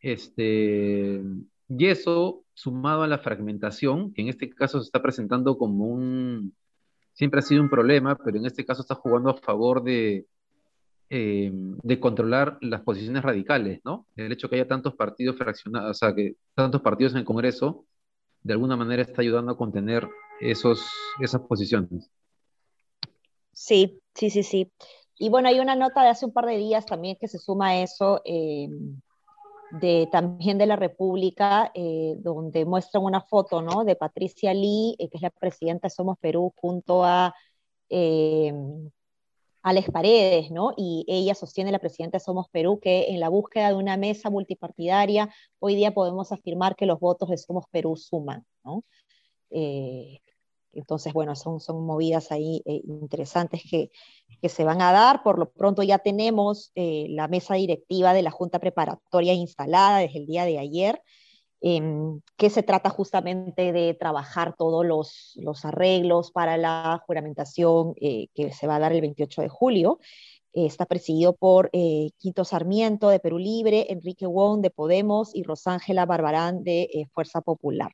Este, 0.00 1.22
y 1.68 1.86
eso, 1.86 2.44
sumado 2.54 3.02
a 3.02 3.08
la 3.08 3.18
fragmentación, 3.18 4.12
que 4.12 4.22
en 4.22 4.28
este 4.28 4.50
caso 4.50 4.80
se 4.80 4.86
está 4.86 5.00
presentando 5.02 5.56
como 5.56 5.86
un, 5.86 6.54
siempre 7.12 7.40
ha 7.40 7.42
sido 7.42 7.62
un 7.62 7.70
problema, 7.70 8.16
pero 8.16 8.36
en 8.38 8.46
este 8.46 8.64
caso 8.64 8.82
está 8.82 8.94
jugando 8.96 9.30
a 9.30 9.36
favor 9.38 9.82
de, 9.82 10.26
eh, 11.08 11.50
de 11.52 12.00
controlar 12.00 12.58
las 12.60 12.82
posiciones 12.82 13.22
radicales, 13.22 13.80
¿no? 13.84 14.06
El 14.16 14.32
hecho 14.32 14.48
que 14.48 14.56
haya 14.56 14.68
tantos 14.68 14.94
partidos 14.94 15.36
fraccionados, 15.36 15.90
o 15.90 15.94
sea, 15.94 16.14
que 16.14 16.36
tantos 16.54 16.82
partidos 16.82 17.12
en 17.12 17.20
el 17.20 17.24
Congreso, 17.24 17.84
de 18.42 18.52
alguna 18.52 18.76
manera 18.76 19.02
está 19.02 19.22
ayudando 19.22 19.52
a 19.52 19.56
contener 19.56 20.08
esos, 20.40 20.84
esas 21.20 21.42
posiciones. 21.42 22.10
Sí, 23.52 24.00
sí, 24.14 24.30
sí, 24.30 24.42
sí. 24.42 24.72
Y 25.18 25.28
bueno, 25.28 25.48
hay 25.48 25.60
una 25.60 25.76
nota 25.76 26.02
de 26.02 26.08
hace 26.08 26.26
un 26.26 26.32
par 26.32 26.46
de 26.46 26.56
días 26.56 26.84
también 26.86 27.16
que 27.20 27.28
se 27.28 27.38
suma 27.38 27.68
a 27.68 27.82
eso, 27.82 28.22
eh, 28.24 28.68
de, 29.80 30.08
también 30.10 30.58
de 30.58 30.66
la 30.66 30.76
República, 30.76 31.70
eh, 31.74 32.16
donde 32.18 32.64
muestran 32.64 33.04
una 33.04 33.20
foto 33.20 33.62
¿no? 33.62 33.84
de 33.84 33.94
Patricia 33.94 34.52
Lee, 34.52 34.96
eh, 34.98 35.08
que 35.08 35.18
es 35.18 35.22
la 35.22 35.30
presidenta 35.30 35.86
de 35.86 35.90
Somos 35.90 36.18
Perú, 36.18 36.52
junto 36.56 37.04
a 37.04 37.34
Alex 39.62 39.90
Paredes, 39.90 40.50
¿no? 40.50 40.72
Y 40.76 41.04
ella 41.08 41.34
sostiene, 41.34 41.72
la 41.72 41.78
presidenta 41.78 42.18
de 42.18 42.24
Somos 42.24 42.48
Perú, 42.50 42.80
que 42.80 43.08
en 43.10 43.20
la 43.20 43.28
búsqueda 43.28 43.68
de 43.68 43.74
una 43.74 43.96
mesa 43.96 44.30
multipartidaria, 44.30 45.32
hoy 45.60 45.76
día 45.76 45.94
podemos 45.94 46.32
afirmar 46.32 46.76
que 46.76 46.86
los 46.86 46.98
votos 47.00 47.28
de 47.30 47.38
Somos 47.38 47.66
Perú 47.70 47.96
suman, 47.96 48.44
¿no? 48.64 48.84
Eh, 49.50 50.20
Entonces, 50.72 51.12
bueno, 51.12 51.36
son, 51.36 51.60
son 51.60 51.84
movidas 51.84 52.32
ahí 52.32 52.62
eh, 52.64 52.82
interesantes 52.86 53.62
que, 53.70 53.90
que, 54.40 54.48
se 54.48 54.64
van 54.64 54.80
a 54.82 54.92
dar. 54.92 55.22
Por 55.22 55.38
lo 55.38 55.52
pronto 55.52 55.82
ya 55.82 55.98
tenemos 55.98 56.72
eh, 56.74 57.06
la 57.10 57.28
mesa 57.28 57.54
directiva 57.54 58.14
de 58.14 58.22
la 58.22 58.30
Junta 58.30 58.58
Preparatoria 58.58 59.34
instalada 59.34 59.98
desde 59.98 60.18
el 60.20 60.26
día 60.26 60.44
de 60.44 60.58
ayer, 60.58 61.02
em, 61.62 62.20
que 62.36 62.50
se 62.50 62.62
trata 62.62 62.90
justamente 62.90 63.72
de 63.72 63.94
trabajar 63.94 64.54
todos 64.56 64.84
los, 64.84 65.32
los 65.36 65.64
arreglos 65.64 66.30
para 66.32 66.56
la 66.56 67.02
juramentación 67.06 67.94
eh, 68.00 68.28
que 68.34 68.52
se 68.52 68.66
va 68.66 68.76
a 68.76 68.80
dar 68.80 68.92
el 68.92 69.00
28 69.00 69.42
de 69.42 69.48
julio. 69.48 69.98
está 70.52 70.84
presidido 70.86 71.34
por 71.34 71.70
Quinto 72.18 72.44
Sarmiento 72.44 73.08
de 73.08 73.20
Perú 73.20 73.38
Libre, 73.38 73.86
Enrique 73.90 74.26
Wong 74.26 74.60
de 74.60 74.70
Podemos 74.70 75.34
y 75.34 75.44
Rosángela 75.44 76.04
Barbarán 76.04 76.62
de 76.62 77.08
Fuerza 77.14 77.40
Popular. 77.40 77.92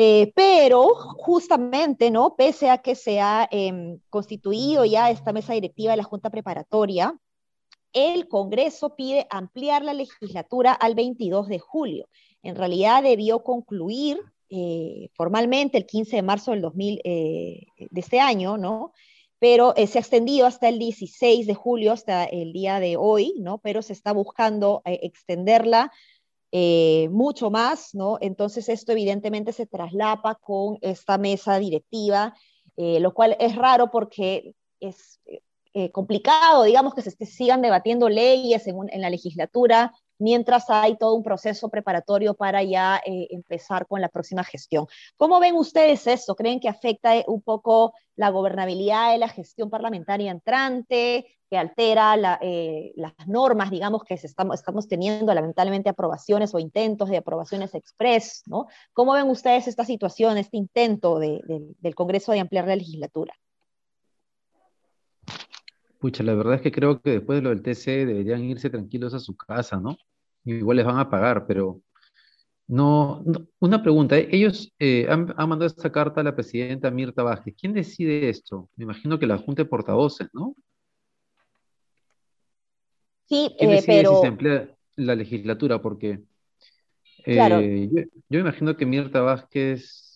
Eh, 0.00 0.32
pero 0.36 0.94
justamente, 0.94 2.12
¿no? 2.12 2.36
Pese 2.36 2.70
a 2.70 2.78
que 2.78 2.94
se 2.94 3.20
ha 3.20 3.48
em, 3.50 3.98
constituido 4.10 4.84
ya 4.84 5.10
esta 5.10 5.32
mesa 5.32 5.54
directiva 5.54 5.90
de 5.90 5.96
la 5.96 6.04
Junta 6.04 6.30
Preparatoria, 6.30 7.18
el 7.92 8.28
Congreso 8.28 8.94
pide 8.96 9.26
ampliar 9.30 9.84
la 9.84 9.94
legislatura 9.94 10.72
al 10.72 10.94
22 10.94 11.48
de 11.48 11.58
julio. 11.58 12.08
En 12.42 12.56
realidad 12.56 13.02
debió 13.02 13.42
concluir 13.42 14.20
eh, 14.50 15.10
formalmente 15.14 15.78
el 15.78 15.86
15 15.86 16.16
de 16.16 16.22
marzo 16.22 16.50
del 16.52 16.62
2000, 16.62 17.00
eh, 17.04 17.66
de 17.78 18.00
este 18.00 18.20
año, 18.20 18.56
¿no? 18.56 18.92
Pero 19.38 19.72
se 19.76 19.98
ha 19.98 20.00
extendido 20.00 20.46
hasta 20.46 20.68
el 20.68 20.78
16 20.78 21.46
de 21.46 21.54
julio, 21.54 21.92
hasta 21.92 22.24
el 22.24 22.52
día 22.52 22.80
de 22.80 22.96
hoy, 22.96 23.34
¿no? 23.38 23.58
Pero 23.58 23.82
se 23.82 23.92
está 23.92 24.12
buscando 24.12 24.82
extenderla 24.84 25.92
eh, 26.50 27.10
mucho 27.10 27.50
más, 27.50 27.94
¿no? 27.94 28.16
Entonces 28.22 28.70
esto 28.70 28.92
evidentemente 28.92 29.52
se 29.52 29.66
traslapa 29.66 30.36
con 30.36 30.78
esta 30.80 31.18
mesa 31.18 31.58
directiva, 31.58 32.34
eh, 32.76 33.00
lo 33.00 33.12
cual 33.12 33.36
es 33.38 33.54
raro 33.54 33.90
porque 33.90 34.54
es 34.80 35.20
eh, 35.74 35.90
complicado, 35.90 36.64
digamos, 36.64 36.94
que 36.94 37.02
se 37.02 37.10
sigan 37.26 37.62
debatiendo 37.62 38.08
leyes 38.08 38.66
en, 38.66 39.00
la 39.00 39.10
legislatura 39.10 39.92
mientras 40.18 40.68
hay 40.68 40.96
todo 40.96 41.14
un 41.14 41.22
proceso 41.22 41.68
preparatorio 41.68 42.34
para 42.34 42.62
ya 42.64 43.00
empezar 43.04 43.86
con 43.86 44.00
la 44.00 44.08
próxima 44.08 44.42
gestión. 44.42 44.86
¿Cómo 45.16 45.38
ven 45.38 45.54
ustedes 45.54 46.08
eso? 46.08 46.34
¿Creen 46.34 46.58
que 46.58 46.68
afecta 46.68 47.12
un 47.28 47.40
poco 47.40 47.92
la 48.16 48.30
gobernabilidad 48.30 49.12
de 49.12 49.18
la 49.18 49.28
gestión 49.28 49.70
parlamentaria 49.70 50.32
entrante? 50.32 51.38
que 51.48 51.56
altera 51.56 52.38
eh, 52.42 52.92
las 52.96 53.12
normas, 53.26 53.70
digamos, 53.70 54.04
que 54.04 54.14
estamos, 54.14 54.56
estamos 54.56 54.86
teniendo 54.86 55.32
lamentablemente 55.32 55.88
aprobaciones 55.88 56.54
o 56.54 56.58
intentos 56.58 57.08
de 57.08 57.18
aprobaciones 57.18 57.74
express. 57.74 58.42
¿Cómo 58.92 59.12
ven 59.12 59.30
ustedes 59.30 59.66
esta 59.66 59.84
situación, 59.84 60.36
este 60.36 60.56
intento 60.56 61.18
del 61.18 61.94
Congreso 61.94 62.32
de 62.32 62.40
ampliar 62.40 62.66
la 62.66 62.76
legislatura? 62.76 63.34
Pucha, 65.98 66.22
la 66.22 66.34
verdad 66.34 66.54
es 66.54 66.60
que 66.60 66.72
creo 66.72 67.00
que 67.00 67.10
después 67.10 67.38
de 67.38 67.42
lo 67.42 67.50
del 67.50 67.62
TC 67.62 68.06
deberían 68.06 68.44
irse 68.44 68.70
tranquilos 68.70 69.14
a 69.14 69.18
su 69.18 69.36
casa, 69.36 69.80
¿no? 69.80 69.96
Igual 70.44 70.76
les 70.76 70.86
van 70.86 70.98
a 70.98 71.10
pagar, 71.10 71.46
pero 71.46 71.80
no, 72.68 73.24
una 73.60 73.82
pregunta, 73.82 74.16
¿eh? 74.18 74.28
ellos 74.30 74.72
eh, 74.78 75.06
han, 75.08 75.34
han, 75.36 75.48
mandado 75.48 75.66
esta 75.66 75.90
carta 75.90 76.20
a 76.20 76.24
la 76.24 76.34
presidenta 76.34 76.90
Mirta 76.90 77.22
Vázquez. 77.22 77.54
¿Quién 77.58 77.72
decide 77.72 78.28
esto? 78.28 78.68
Me 78.76 78.84
imagino 78.84 79.18
que 79.18 79.26
la 79.26 79.38
Junta 79.38 79.62
de 79.62 79.68
Portavoces, 79.68 80.28
¿no? 80.32 80.54
Sí, 83.26 83.54
eh, 83.58 83.82
pero... 83.86 84.16
Si 84.16 84.20
se 84.20 84.26
emplea 84.26 84.74
la 84.96 85.14
legislatura? 85.14 85.80
Porque 85.80 86.22
eh, 87.24 87.90
yo, 88.28 88.38
imagino 88.38 88.76
que 88.76 88.86
Mirta 88.86 89.20
Vázquez, 89.20 90.07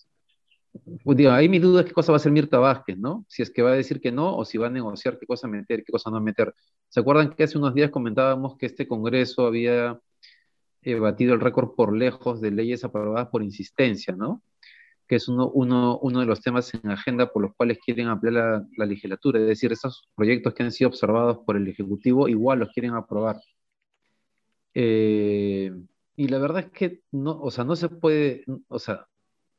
pues, 1.03 1.17
digo, 1.17 1.31
ahí 1.31 1.49
mi 1.49 1.59
duda 1.59 1.81
es 1.81 1.87
qué 1.87 1.93
cosa 1.93 2.11
va 2.11 2.15
a 2.15 2.17
hacer 2.17 2.31
Mirta 2.31 2.59
Vázquez, 2.59 2.97
¿no? 2.97 3.25
Si 3.27 3.41
es 3.41 3.51
que 3.51 3.61
va 3.61 3.71
a 3.71 3.75
decir 3.75 4.01
que 4.01 4.11
no 4.11 4.35
o 4.35 4.45
si 4.45 4.57
va 4.57 4.67
a 4.67 4.69
negociar 4.69 5.19
qué 5.19 5.25
cosa 5.25 5.47
meter, 5.47 5.83
qué 5.83 5.91
cosa 5.91 6.09
no 6.09 6.19
meter. 6.21 6.53
¿Se 6.89 6.99
acuerdan 6.99 7.31
que 7.31 7.43
hace 7.43 7.57
unos 7.57 7.73
días 7.73 7.91
comentábamos 7.91 8.57
que 8.57 8.65
este 8.65 8.87
Congreso 8.87 9.45
había 9.45 9.99
eh, 10.81 10.95
batido 10.95 11.33
el 11.33 11.41
récord 11.41 11.75
por 11.75 11.95
lejos 11.95 12.41
de 12.41 12.51
leyes 12.51 12.83
aprobadas 12.83 13.29
por 13.29 13.43
insistencia, 13.43 14.15
¿no? 14.15 14.43
que 15.07 15.15
es 15.17 15.27
uno, 15.27 15.49
uno, 15.49 15.99
uno, 15.99 16.21
de 16.21 16.25
los 16.25 16.41
temas 16.41 16.73
en 16.73 16.89
agenda 16.89 17.31
por 17.31 17.41
los 17.41 17.53
cuales 17.55 17.79
quieren 17.85 18.07
ampliar 18.07 18.65
la, 18.77 18.85
legislatura, 18.85 19.39
es 19.39 19.47
decir, 19.47 19.71
esos 19.71 20.09
proyectos 20.15 20.53
que 20.53 20.63
han 20.63 20.71
sido 20.71 20.89
observados 20.89 21.39
por 21.45 21.57
el 21.57 21.67
Ejecutivo 21.67 22.27
igual 22.27 22.59
los 22.59 22.69
quieren 22.69 22.93
aprobar. 22.93 23.39
Eh, 24.73 25.71
y 26.15 26.27
la 26.27 26.39
verdad 26.39 26.65
es 26.65 26.71
que 26.71 27.01
no, 27.11 27.39
o 27.39 27.51
sea, 27.51 27.63
no 27.63 27.75
se 27.75 27.89
puede, 27.89 28.45
o 28.67 28.79
sea, 28.79 29.07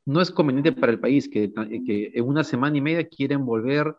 no 0.05 0.21
es 0.21 0.31
conveniente 0.31 0.71
para 0.71 0.91
el 0.91 0.99
país 0.99 1.29
que, 1.29 1.51
en 1.55 2.25
una 2.25 2.43
semana 2.43 2.77
y 2.77 2.81
media 2.81 3.07
quieren 3.07 3.45
volver, 3.45 3.95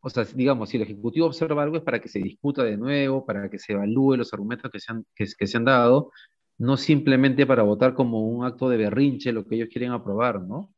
o 0.00 0.10
sea, 0.10 0.24
digamos, 0.24 0.70
si 0.70 0.76
el 0.76 0.82
Ejecutivo 0.84 1.26
observa 1.26 1.62
algo 1.62 1.76
es 1.76 1.82
para 1.82 2.00
que 2.00 2.08
se 2.08 2.18
discuta 2.18 2.64
de 2.64 2.76
nuevo, 2.76 3.24
para 3.24 3.48
que 3.48 3.58
se 3.58 3.72
evalúe 3.72 4.16
los 4.16 4.32
argumentos 4.32 4.70
que 4.70 4.80
se 4.80 4.92
han, 4.92 5.04
que, 5.14 5.26
que 5.38 5.46
se 5.46 5.56
han 5.56 5.64
dado, 5.64 6.12
no 6.58 6.76
simplemente 6.76 7.46
para 7.46 7.62
votar 7.62 7.94
como 7.94 8.28
un 8.28 8.44
acto 8.44 8.68
de 8.68 8.76
berrinche 8.76 9.32
lo 9.32 9.44
que 9.46 9.56
ellos 9.56 9.68
quieren 9.70 9.92
aprobar, 9.92 10.42
¿no? 10.42 10.72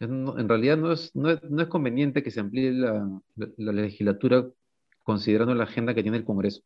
en 0.00 0.48
realidad 0.48 0.76
no 0.76 0.92
es, 0.92 1.14
no, 1.16 1.30
es, 1.30 1.42
no 1.42 1.62
es, 1.62 1.68
conveniente 1.68 2.22
que 2.22 2.30
se 2.30 2.40
amplíe 2.40 2.72
la, 2.72 3.20
la, 3.34 3.72
legislatura 3.72 4.46
considerando 5.02 5.54
la 5.54 5.64
agenda 5.64 5.94
que 5.94 6.02
tiene 6.02 6.18
el 6.18 6.24
Congreso. 6.24 6.62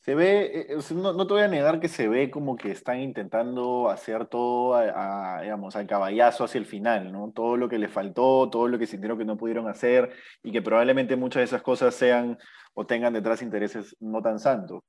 Se 0.00 0.14
ve, 0.14 0.66
eh, 0.72 0.78
no, 0.94 1.12
no, 1.12 1.26
te 1.26 1.34
voy 1.34 1.42
a 1.42 1.48
negar 1.48 1.78
que 1.78 1.88
se 1.88 2.08
ve 2.08 2.30
como 2.30 2.56
que 2.56 2.70
están 2.70 3.00
intentando 3.00 3.90
hacer 3.90 4.26
todo, 4.26 4.74
a, 4.74 5.42
digamos, 5.42 5.76
al 5.76 5.86
caballazo 5.86 6.44
hacia 6.44 6.58
el 6.58 6.66
final, 6.66 7.12
¿no? 7.12 7.32
Todo 7.32 7.58
lo 7.58 7.68
que 7.68 7.78
les 7.78 7.92
faltó, 7.92 8.48
todo 8.48 8.66
lo 8.66 8.78
que 8.78 8.86
sintieron 8.86 9.18
que 9.18 9.26
no 9.26 9.36
pudieron 9.36 9.68
hacer 9.68 10.10
y 10.42 10.52
que 10.52 10.62
probablemente 10.62 11.16
muchas 11.16 11.40
de 11.40 11.44
esas 11.44 11.62
cosas 11.62 11.94
sean 11.94 12.38
o 12.72 12.86
tengan 12.86 13.12
detrás 13.12 13.42
intereses 13.42 13.94
no 14.00 14.22
tan 14.22 14.38
santos. 14.38 14.82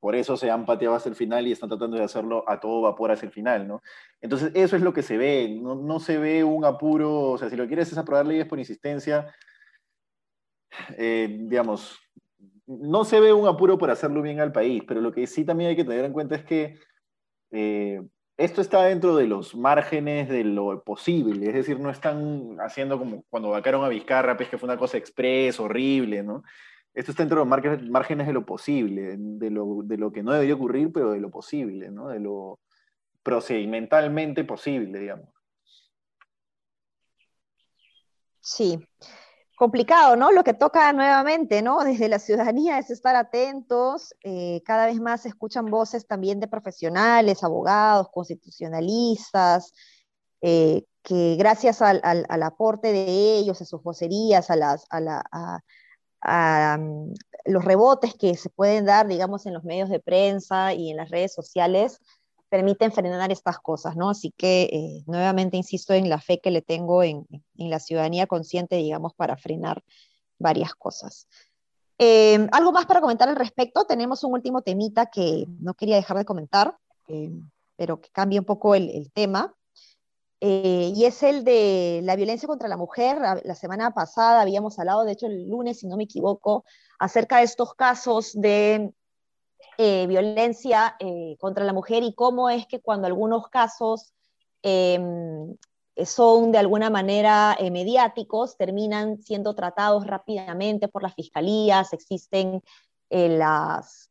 Por 0.00 0.14
eso 0.14 0.36
se 0.36 0.50
han 0.50 0.66
pateado 0.66 0.94
hasta 0.94 1.10
el 1.10 1.16
final 1.16 1.46
y 1.46 1.52
están 1.52 1.68
tratando 1.70 1.96
de 1.98 2.04
hacerlo 2.04 2.44
a 2.48 2.60
todo 2.60 2.82
vapor 2.82 3.12
hacia 3.12 3.26
el 3.26 3.32
final, 3.32 3.68
¿no? 3.68 3.82
Entonces, 4.20 4.52
eso 4.54 4.76
es 4.76 4.82
lo 4.82 4.92
que 4.94 5.02
se 5.02 5.16
ve. 5.18 5.58
No, 5.60 5.74
no 5.74 6.00
se 6.00 6.18
ve 6.18 6.44
un 6.44 6.64
apuro, 6.64 7.30
o 7.32 7.38
sea, 7.38 7.50
si 7.50 7.56
lo 7.56 7.66
quieres 7.66 7.92
es 7.92 7.98
aprobar 7.98 8.26
leyes 8.26 8.46
por 8.46 8.58
insistencia, 8.58 9.34
eh, 10.96 11.28
digamos, 11.48 11.98
no 12.78 13.04
se 13.04 13.20
ve 13.20 13.32
un 13.32 13.48
apuro 13.48 13.78
por 13.78 13.90
hacerlo 13.90 14.22
bien 14.22 14.40
al 14.40 14.52
país, 14.52 14.82
pero 14.86 15.00
lo 15.00 15.12
que 15.12 15.26
sí 15.26 15.44
también 15.44 15.70
hay 15.70 15.76
que 15.76 15.84
tener 15.84 16.04
en 16.04 16.12
cuenta 16.12 16.36
es 16.36 16.44
que 16.44 16.78
eh, 17.50 18.00
esto 18.36 18.60
está 18.60 18.84
dentro 18.84 19.16
de 19.16 19.26
los 19.26 19.56
márgenes 19.56 20.28
de 20.28 20.44
lo 20.44 20.82
posible, 20.84 21.48
es 21.48 21.54
decir, 21.54 21.80
no 21.80 21.90
están 21.90 22.56
haciendo 22.60 22.98
como 22.98 23.24
cuando 23.28 23.50
vacaron 23.50 23.84
a 23.84 23.88
Vizcarra, 23.88 24.36
pues 24.36 24.48
que 24.48 24.56
fue 24.56 24.68
una 24.68 24.78
cosa 24.78 24.96
express, 24.96 25.58
horrible, 25.58 26.22
¿no? 26.22 26.44
esto 26.94 27.12
está 27.12 27.22
dentro 27.22 27.44
de 27.44 27.46
los 27.46 27.90
márgenes 27.90 28.26
de 28.26 28.32
lo 28.32 28.44
posible, 28.44 29.16
de 29.16 29.50
lo, 29.50 29.82
de 29.84 29.96
lo 29.96 30.12
que 30.12 30.22
no 30.22 30.32
debería 30.32 30.54
ocurrir, 30.54 30.92
pero 30.92 31.12
de 31.12 31.20
lo 31.20 31.30
posible, 31.30 31.90
¿no? 31.90 32.08
de 32.08 32.20
lo 32.20 32.60
procedimentalmente 33.22 34.44
posible, 34.44 34.98
digamos. 34.98 35.28
Sí, 38.40 38.78
complicado, 39.60 40.16
¿no? 40.16 40.32
Lo 40.32 40.42
que 40.42 40.54
toca 40.54 40.90
nuevamente, 40.94 41.60
¿no? 41.60 41.84
Desde 41.84 42.08
la 42.08 42.18
ciudadanía 42.18 42.78
es 42.78 42.88
estar 42.88 43.14
atentos, 43.14 44.14
eh, 44.22 44.62
cada 44.64 44.86
vez 44.86 44.98
más 45.02 45.20
se 45.20 45.28
escuchan 45.28 45.66
voces 45.66 46.06
también 46.06 46.40
de 46.40 46.48
profesionales, 46.48 47.44
abogados, 47.44 48.08
constitucionalistas, 48.10 49.74
eh, 50.40 50.86
que 51.02 51.36
gracias 51.36 51.82
al, 51.82 52.00
aporte 52.42 52.90
de 52.90 53.36
ellos, 53.36 53.60
a 53.60 53.66
sus 53.66 53.82
vocerías, 53.82 54.50
a, 54.50 54.56
las, 54.56 54.86
a, 54.90 56.78
mm, 56.78 57.12
los 57.44 57.62
rebotes 57.62 58.14
que 58.14 58.36
se 58.36 58.48
pueden 58.48 58.86
dar, 58.86 59.08
digamos, 59.08 59.44
en 59.44 59.52
los 59.52 59.64
medios 59.64 59.90
de 59.90 60.00
prensa 60.00 60.72
y 60.72 60.90
en 60.90 60.96
las 60.96 61.10
redes 61.10 61.34
sociales, 61.34 62.00
permiten 62.50 62.92
frenar 62.92 63.32
estas 63.32 63.58
cosas, 63.58 63.96
¿no? 63.96 64.10
Así 64.10 64.32
que 64.36 64.62
eh, 64.64 65.04
nuevamente 65.06 65.56
insisto 65.56 65.94
en 65.94 66.10
la 66.10 66.20
fe 66.20 66.40
que 66.40 66.50
le 66.50 66.60
tengo 66.60 67.02
en, 67.02 67.26
la 67.54 67.78
ciudadanía 67.78 68.26
consciente, 68.26 68.76
digamos, 68.76 69.14
para 69.14 69.36
frenar 69.36 69.82
varias 70.38 70.74
cosas. 70.74 71.28
Em, 71.96 72.48
algo 72.52 72.72
más 72.72 72.86
para 72.86 73.00
comentar 73.00 73.28
al 73.28 73.36
respecto. 73.36 73.84
Tenemos 73.84 74.24
un 74.24 74.32
último 74.32 74.62
temita 74.62 75.06
que 75.06 75.46
no 75.60 75.74
quería 75.74 75.96
dejar 75.96 76.18
de 76.18 76.24
comentar, 76.24 76.76
em, 77.08 77.48
pero 77.76 78.00
que 78.00 78.10
cambia 78.10 78.40
un 78.40 78.46
poco 78.46 78.74
el 78.74 79.10
tema. 79.12 79.54
Eh, 80.42 80.92
y 80.96 81.04
es 81.04 81.22
el 81.22 81.44
de 81.44 82.00
la 82.02 82.16
violencia 82.16 82.48
contra 82.48 82.68
la 82.68 82.78
mujer. 82.78 83.18
La 83.44 83.54
semana 83.54 83.92
pasada 83.92 84.40
habíamos 84.40 84.78
hablado, 84.78 85.04
de 85.04 85.12
hecho 85.12 85.26
el 85.26 85.48
lunes, 85.48 85.80
si 85.80 85.86
no 85.86 85.96
me 85.96 86.04
equivoco, 86.04 86.64
acerca 86.98 87.38
de 87.38 87.44
estos 87.44 87.74
casos 87.74 88.32
de 88.34 88.92
eh, 89.78 90.06
violencia 90.06 90.96
eh, 90.98 91.36
contra 91.38 91.64
la 91.64 91.72
mujer 91.72 92.02
y 92.02 92.14
cómo 92.14 92.50
es 92.50 92.66
que 92.66 92.80
cuando 92.80 93.06
algunos 93.06 93.48
casos 93.48 94.12
em, 94.62 95.56
son 96.04 96.52
de 96.52 96.58
alguna 96.58 96.90
manera 96.90 97.56
mediáticos, 97.70 98.56
terminan 98.56 99.18
siendo 99.22 99.54
tratados 99.54 100.06
rápidamente 100.06 100.88
por 100.88 101.02
las 101.02 101.14
fiscalías, 101.14 101.92
existen 101.92 102.62
las, 103.10 104.08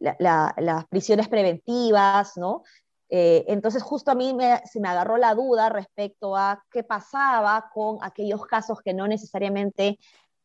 las 0.00 0.86
prisiones 0.88 1.28
preventivas, 1.28 2.36
¿no? 2.36 2.62
Eh, 3.10 3.44
entonces, 3.48 3.82
justo 3.82 4.12
a 4.12 4.14
mí 4.14 4.36
se 4.64 4.80
me 4.80 4.88
agarró 4.88 5.16
la 5.16 5.34
duda 5.34 5.68
respecto 5.68 6.36
a 6.36 6.64
qué 6.70 6.84
pasaba 6.84 7.68
con 7.74 7.98
aquellos 8.02 8.46
casos 8.46 8.80
que 8.82 8.94
no 8.94 9.08
necesariamente 9.08 9.98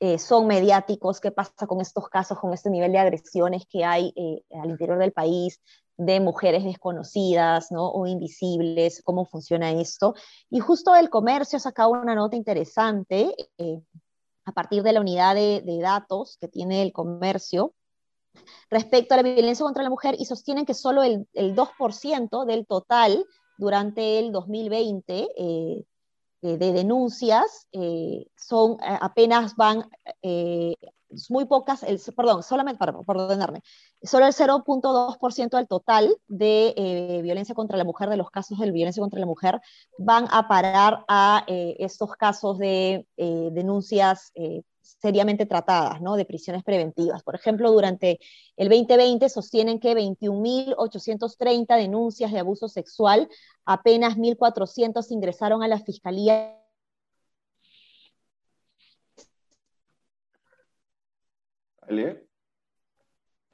eh, 0.05 0.19
son 0.19 0.47
mediáticos, 0.47 1.19
qué 1.19 1.31
pasa 1.31 1.67
con 1.67 1.81
estos 1.81 2.07
casos, 2.09 2.39
con 2.39 2.53
este 2.53 2.69
nivel 2.69 2.91
de 2.91 2.99
agresiones 2.99 3.63
que 3.69 3.83
hay 3.83 4.13
eh, 4.15 4.43
al 4.61 4.69
interior 4.69 4.99
del 4.99 5.13
país 5.13 5.61
de 5.97 6.19
mujeres 6.19 6.63
desconocidas 6.63 7.71
¿no? 7.71 7.89
o 7.89 8.05
invisibles, 8.05 9.01
cómo 9.03 9.25
funciona 9.25 9.71
esto. 9.71 10.13
Y 10.49 10.59
justo 10.59 10.95
el 10.95 11.09
comercio 11.09 11.57
sacado 11.59 11.91
una 11.91 12.15
nota 12.15 12.35
interesante 12.35 13.33
a 14.45 14.51
partir 14.51 14.83
de 14.83 14.93
la 14.93 15.01
unidad 15.01 15.35
de, 15.35 15.79
datos 15.81 16.37
que 16.39 16.47
tiene 16.47 16.81
el 16.81 16.91
comercio, 16.91 17.73
respecto 18.69 19.13
a 19.13 19.17
la 19.17 19.23
violencia 19.23 19.63
contra 19.63 19.83
la 19.83 19.89
mujer 19.89 20.15
y 20.19 20.25
sostienen 20.25 20.65
que 20.65 20.73
solo 20.73 21.03
el, 21.03 21.27
el 21.33 21.55
2% 21.55 22.45
del 22.45 22.67
total 22.67 23.25
durante 23.57 24.19
el 24.19 24.31
2020 24.31 25.19
eh, 25.19 25.27
eh, 25.37 25.83
de 26.57 26.73
denuncias 26.73 27.67
eh, 27.71 28.27
son 28.35 28.73
eh, 28.81 28.97
apenas 29.01 29.55
van 29.55 29.89
eh, 30.21 30.75
muy 31.29 31.45
pocas, 31.45 31.83
el, 31.83 31.99
perdón, 32.15 32.43
solamente 32.43 32.79
para, 32.79 32.93
por 32.93 33.17
ordenarme, 33.17 33.61
solo 34.01 34.25
el 34.25 34.33
0.2% 34.33 35.57
del 35.57 35.67
total 35.67 36.15
de 36.27 36.73
eh, 36.75 37.21
violencia 37.21 37.55
contra 37.55 37.77
la 37.77 37.83
mujer, 37.83 38.09
de 38.09 38.17
los 38.17 38.29
casos 38.29 38.59
de 38.59 38.71
violencia 38.71 39.01
contra 39.01 39.19
la 39.19 39.25
mujer, 39.25 39.61
van 39.97 40.27
a 40.31 40.47
parar 40.47 41.05
a 41.07 41.43
eh, 41.47 41.75
estos 41.79 42.15
casos 42.15 42.57
de 42.57 43.07
eh, 43.17 43.49
denuncias 43.51 44.31
seriamente 44.85 45.45
tratadas, 45.45 46.01
¿no? 46.01 46.15
De 46.15 46.25
prisiones 46.25 46.63
preventivas. 46.63 47.23
Por 47.23 47.35
ejemplo, 47.35 47.71
durante 47.71 48.19
el 48.55 48.69
2020 48.69 49.29
sostienen 49.29 49.79
que 49.79 49.95
21.830 49.95 51.77
denuncias 51.77 52.31
de 52.31 52.39
abuso 52.39 52.67
sexual, 52.67 53.27
apenas 53.65 54.17
1.400 54.17 55.11
ingresaron 55.11 55.63
a 55.63 55.67
la 55.67 55.79
fiscalía. 55.79 56.61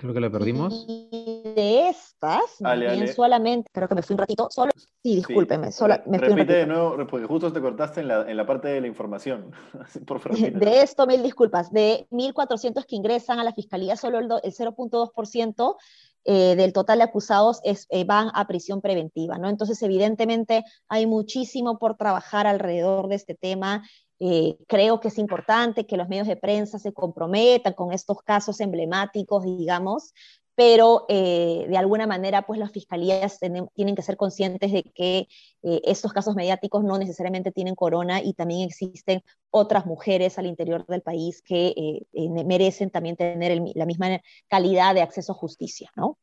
Creo 0.01 0.15
que 0.15 0.19
la 0.19 0.31
perdimos. 0.31 0.85
Y 0.87 1.43
de 1.55 1.89
estas, 1.89 2.59
Ale, 2.63 2.87
bien 2.87 3.03
Ale. 3.03 3.13
solamente, 3.13 3.69
creo 3.71 3.87
que 3.87 3.93
me 3.93 4.01
fui 4.01 4.15
un 4.15 4.17
ratito, 4.17 4.47
solo, 4.49 4.71
sí, 4.75 5.15
discúlpeme, 5.17 5.71
solo, 5.71 5.93
Re- 5.93 6.03
me 6.07 6.17
fui 6.17 6.29
un 6.29 6.37
repite 6.37 6.53
de 6.57 6.65
nuevo, 6.65 7.05
porque 7.07 7.27
justo 7.27 7.53
te 7.53 7.61
cortaste 7.61 8.01
en 8.01 8.07
la, 8.07 8.27
en 8.27 8.35
la 8.35 8.43
parte 8.47 8.69
de 8.69 8.81
la 8.81 8.87
información. 8.87 9.51
Por 10.07 10.19
favor. 10.21 10.39
De 10.39 10.81
esto, 10.81 11.05
mil 11.05 11.21
disculpas, 11.21 11.71
de 11.71 12.07
1.400 12.09 12.83
que 12.87 12.95
ingresan 12.95 13.37
a 13.39 13.43
la 13.43 13.53
fiscalía, 13.53 13.95
solo 13.95 14.17
el, 14.17 14.27
do- 14.27 14.41
el 14.41 14.51
0.2% 14.53 15.75
eh, 16.23 16.55
del 16.55 16.73
total 16.73 16.97
de 16.97 17.03
acusados 17.03 17.59
es, 17.63 17.85
eh, 17.91 18.03
van 18.03 18.31
a 18.33 18.47
prisión 18.47 18.81
preventiva, 18.81 19.37
¿no? 19.37 19.49
Entonces, 19.49 19.79
evidentemente, 19.83 20.63
hay 20.87 21.05
muchísimo 21.05 21.77
por 21.77 21.95
trabajar 21.95 22.47
alrededor 22.47 23.07
de 23.07 23.15
este 23.15 23.35
tema. 23.35 23.83
Eh, 24.23 24.55
creo 24.67 24.99
que 24.99 25.07
es 25.07 25.17
importante 25.17 25.87
que 25.87 25.97
los 25.97 26.07
medios 26.07 26.27
de 26.27 26.35
prensa 26.35 26.77
se 26.77 26.93
comprometan 26.93 27.73
con 27.73 27.91
estos 27.91 28.21
casos 28.21 28.59
emblemáticos, 28.59 29.43
digamos, 29.43 30.13
pero 30.53 31.05
eh, 31.09 31.65
de 31.67 31.75
alguna 31.75 32.05
manera, 32.05 32.43
pues 32.43 32.59
las 32.59 32.71
fiscalías 32.71 33.39
tienen, 33.39 33.95
que 33.95 34.01
ser 34.03 34.17
conscientes 34.17 34.71
de 34.71 34.83
que 34.83 35.27
eh, 35.63 35.81
estos 35.85 36.13
casos 36.13 36.35
mediáticos 36.35 36.83
no 36.83 36.99
necesariamente 36.99 37.51
tienen 37.51 37.73
corona 37.73 38.21
y 38.21 38.33
también 38.33 38.61
existen 38.61 39.23
otras 39.49 39.87
mujeres 39.87 40.37
al 40.37 40.45
interior 40.45 40.85
del 40.85 41.01
país 41.01 41.41
que 41.41 42.03
merecen 42.13 42.91
también 42.91 43.15
tener 43.15 43.59
la 43.73 43.87
misma 43.87 44.21
calidad 44.47 44.93
de 44.93 45.01
acceso 45.01 45.31
a 45.31 45.35
justicia, 45.35 45.89
¿no? 45.95 46.19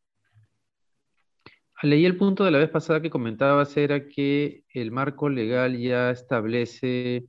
Leí 1.83 2.05
el 2.05 2.17
punto 2.17 2.45
de 2.45 2.52
la 2.52 2.59
vez 2.59 2.71
pasada 2.71 3.02
que 3.02 3.11
comentabas 3.11 3.76
era 3.76 4.07
que 4.07 4.62
el 4.73 4.93
marco 4.93 5.28
legal 5.28 5.76
ya 5.76 6.11
establece 6.11 7.26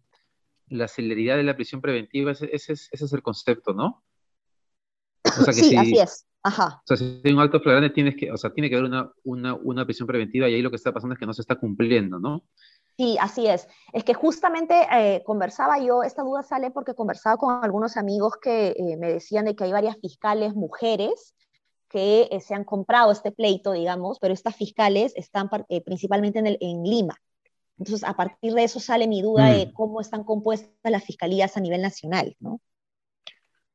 la 0.69 0.87
celeridad 0.87 1.37
de 1.37 1.43
la 1.43 1.55
prisión 1.55 1.81
preventiva. 1.81 2.31
Ese, 2.31 2.49
ese 2.53 2.73
es, 2.73 2.89
ese 2.91 3.05
es 3.05 3.13
el 3.13 3.21
concepto, 3.21 3.73
¿no? 3.73 4.03
O 5.25 5.43
sea 5.43 5.53
que 5.53 5.61
sí, 5.61 5.69
si, 5.69 5.77
así 5.77 5.99
es. 5.99 6.25
Ajá. 6.41 6.81
o 6.83 6.87
sea, 6.87 6.95
si 6.95 7.21
hay 7.23 7.33
un 7.33 7.39
alto 7.39 7.59
flagrante, 7.59 7.93
tienes 7.93 8.15
que, 8.15 8.31
o 8.31 8.37
sea, 8.37 8.51
tiene 8.53 8.69
que 8.69 8.75
haber 8.75 8.89
una, 8.89 9.11
una, 9.23 9.55
una 9.55 9.85
prisión 9.85 10.07
preventiva 10.07 10.47
y 10.47 10.55
ahí 10.55 10.61
lo 10.61 10.69
que 10.69 10.77
está 10.77 10.93
pasando 10.93 11.13
es 11.13 11.19
que 11.19 11.25
no 11.25 11.33
se 11.33 11.41
está 11.41 11.55
cumpliendo, 11.55 12.17
¿no? 12.17 12.45
Sí, 12.99 13.17
así 13.19 13.47
es. 13.47 13.67
Es 13.93 14.03
que 14.03 14.13
justamente 14.13 14.75
eh, 14.91 15.23
conversaba 15.25 15.79
yo, 15.79 16.03
esta 16.03 16.21
duda 16.21 16.43
sale 16.43 16.71
porque 16.71 16.95
conversaba 16.95 17.37
con 17.37 17.63
algunos 17.63 17.95
amigos 17.97 18.33
que 18.41 18.69
eh, 18.69 18.97
me 18.97 19.11
decían 19.13 19.45
de 19.45 19.55
que 19.55 19.63
hay 19.63 19.71
varias 19.71 19.97
fiscales 20.01 20.53
mujeres 20.53 21.33
que 21.87 22.27
eh, 22.31 22.41
se 22.41 22.55
han 22.55 22.65
comprado 22.65 23.11
este 23.11 23.31
pleito, 23.31 23.71
digamos, 23.71 24.19
pero 24.19 24.33
estas 24.33 24.55
fiscales 24.55 25.13
están 25.15 25.49
principalmente 25.85 26.39
en, 26.39 26.47
el, 26.47 26.57
en 26.59 26.83
Lima. 26.83 27.15
Entonces, 27.79 28.03
a 28.07 28.13
partir 28.13 28.53
de 28.53 28.63
eso 28.65 28.79
sale 28.79 29.07
mi 29.07 29.21
duda 29.21 29.49
Mm. 29.49 29.53
de 29.53 29.73
cómo 29.73 30.01
están 30.01 30.23
compuestas 30.23 30.69
las 30.83 31.03
fiscalías 31.03 31.55
a 31.55 31.61
nivel 31.61 31.81
nacional, 31.81 32.35
¿no? 32.39 32.59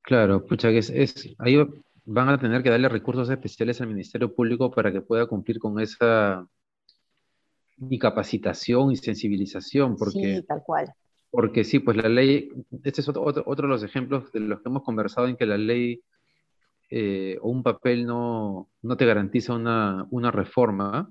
Claro, 0.02 0.44
pucha, 0.44 0.68
que 0.70 0.78
es, 0.78 0.90
es, 0.90 1.34
ahí 1.38 1.56
van 2.04 2.28
a 2.28 2.38
tener 2.38 2.62
que 2.62 2.68
darle 2.68 2.90
recursos 2.90 3.30
especiales 3.30 3.80
al 3.80 3.88
Ministerio 3.88 4.34
Público 4.34 4.70
para 4.70 4.92
que 4.92 5.00
pueda 5.00 5.26
cumplir 5.26 5.58
con 5.58 5.80
esa 5.80 6.46
y 7.90 7.98
capacitación 7.98 8.92
y 8.92 8.96
sensibilización, 8.96 9.96
porque, 9.96 10.36
Sí, 10.36 10.42
tal 10.46 10.62
cual. 10.62 10.92
porque 11.30 11.64
sí, 11.64 11.78
pues 11.78 11.96
la 11.96 12.08
ley, 12.08 12.50
este 12.84 13.00
es 13.00 13.08
otro, 13.08 13.24
otro, 13.24 13.42
otro 13.46 13.66
de 13.66 13.72
los 13.72 13.82
ejemplos 13.82 14.30
de 14.32 14.40
los 14.40 14.60
que 14.60 14.68
hemos 14.68 14.82
conversado 14.82 15.26
en 15.26 15.36
que 15.36 15.46
la 15.46 15.56
ley 15.58 16.02
eh, 16.90 17.38
o 17.40 17.48
un 17.48 17.62
papel 17.62 18.06
no, 18.06 18.68
no 18.82 18.96
te 18.98 19.06
garantiza 19.06 19.54
una, 19.54 20.06
una 20.10 20.30
reforma, 20.30 21.10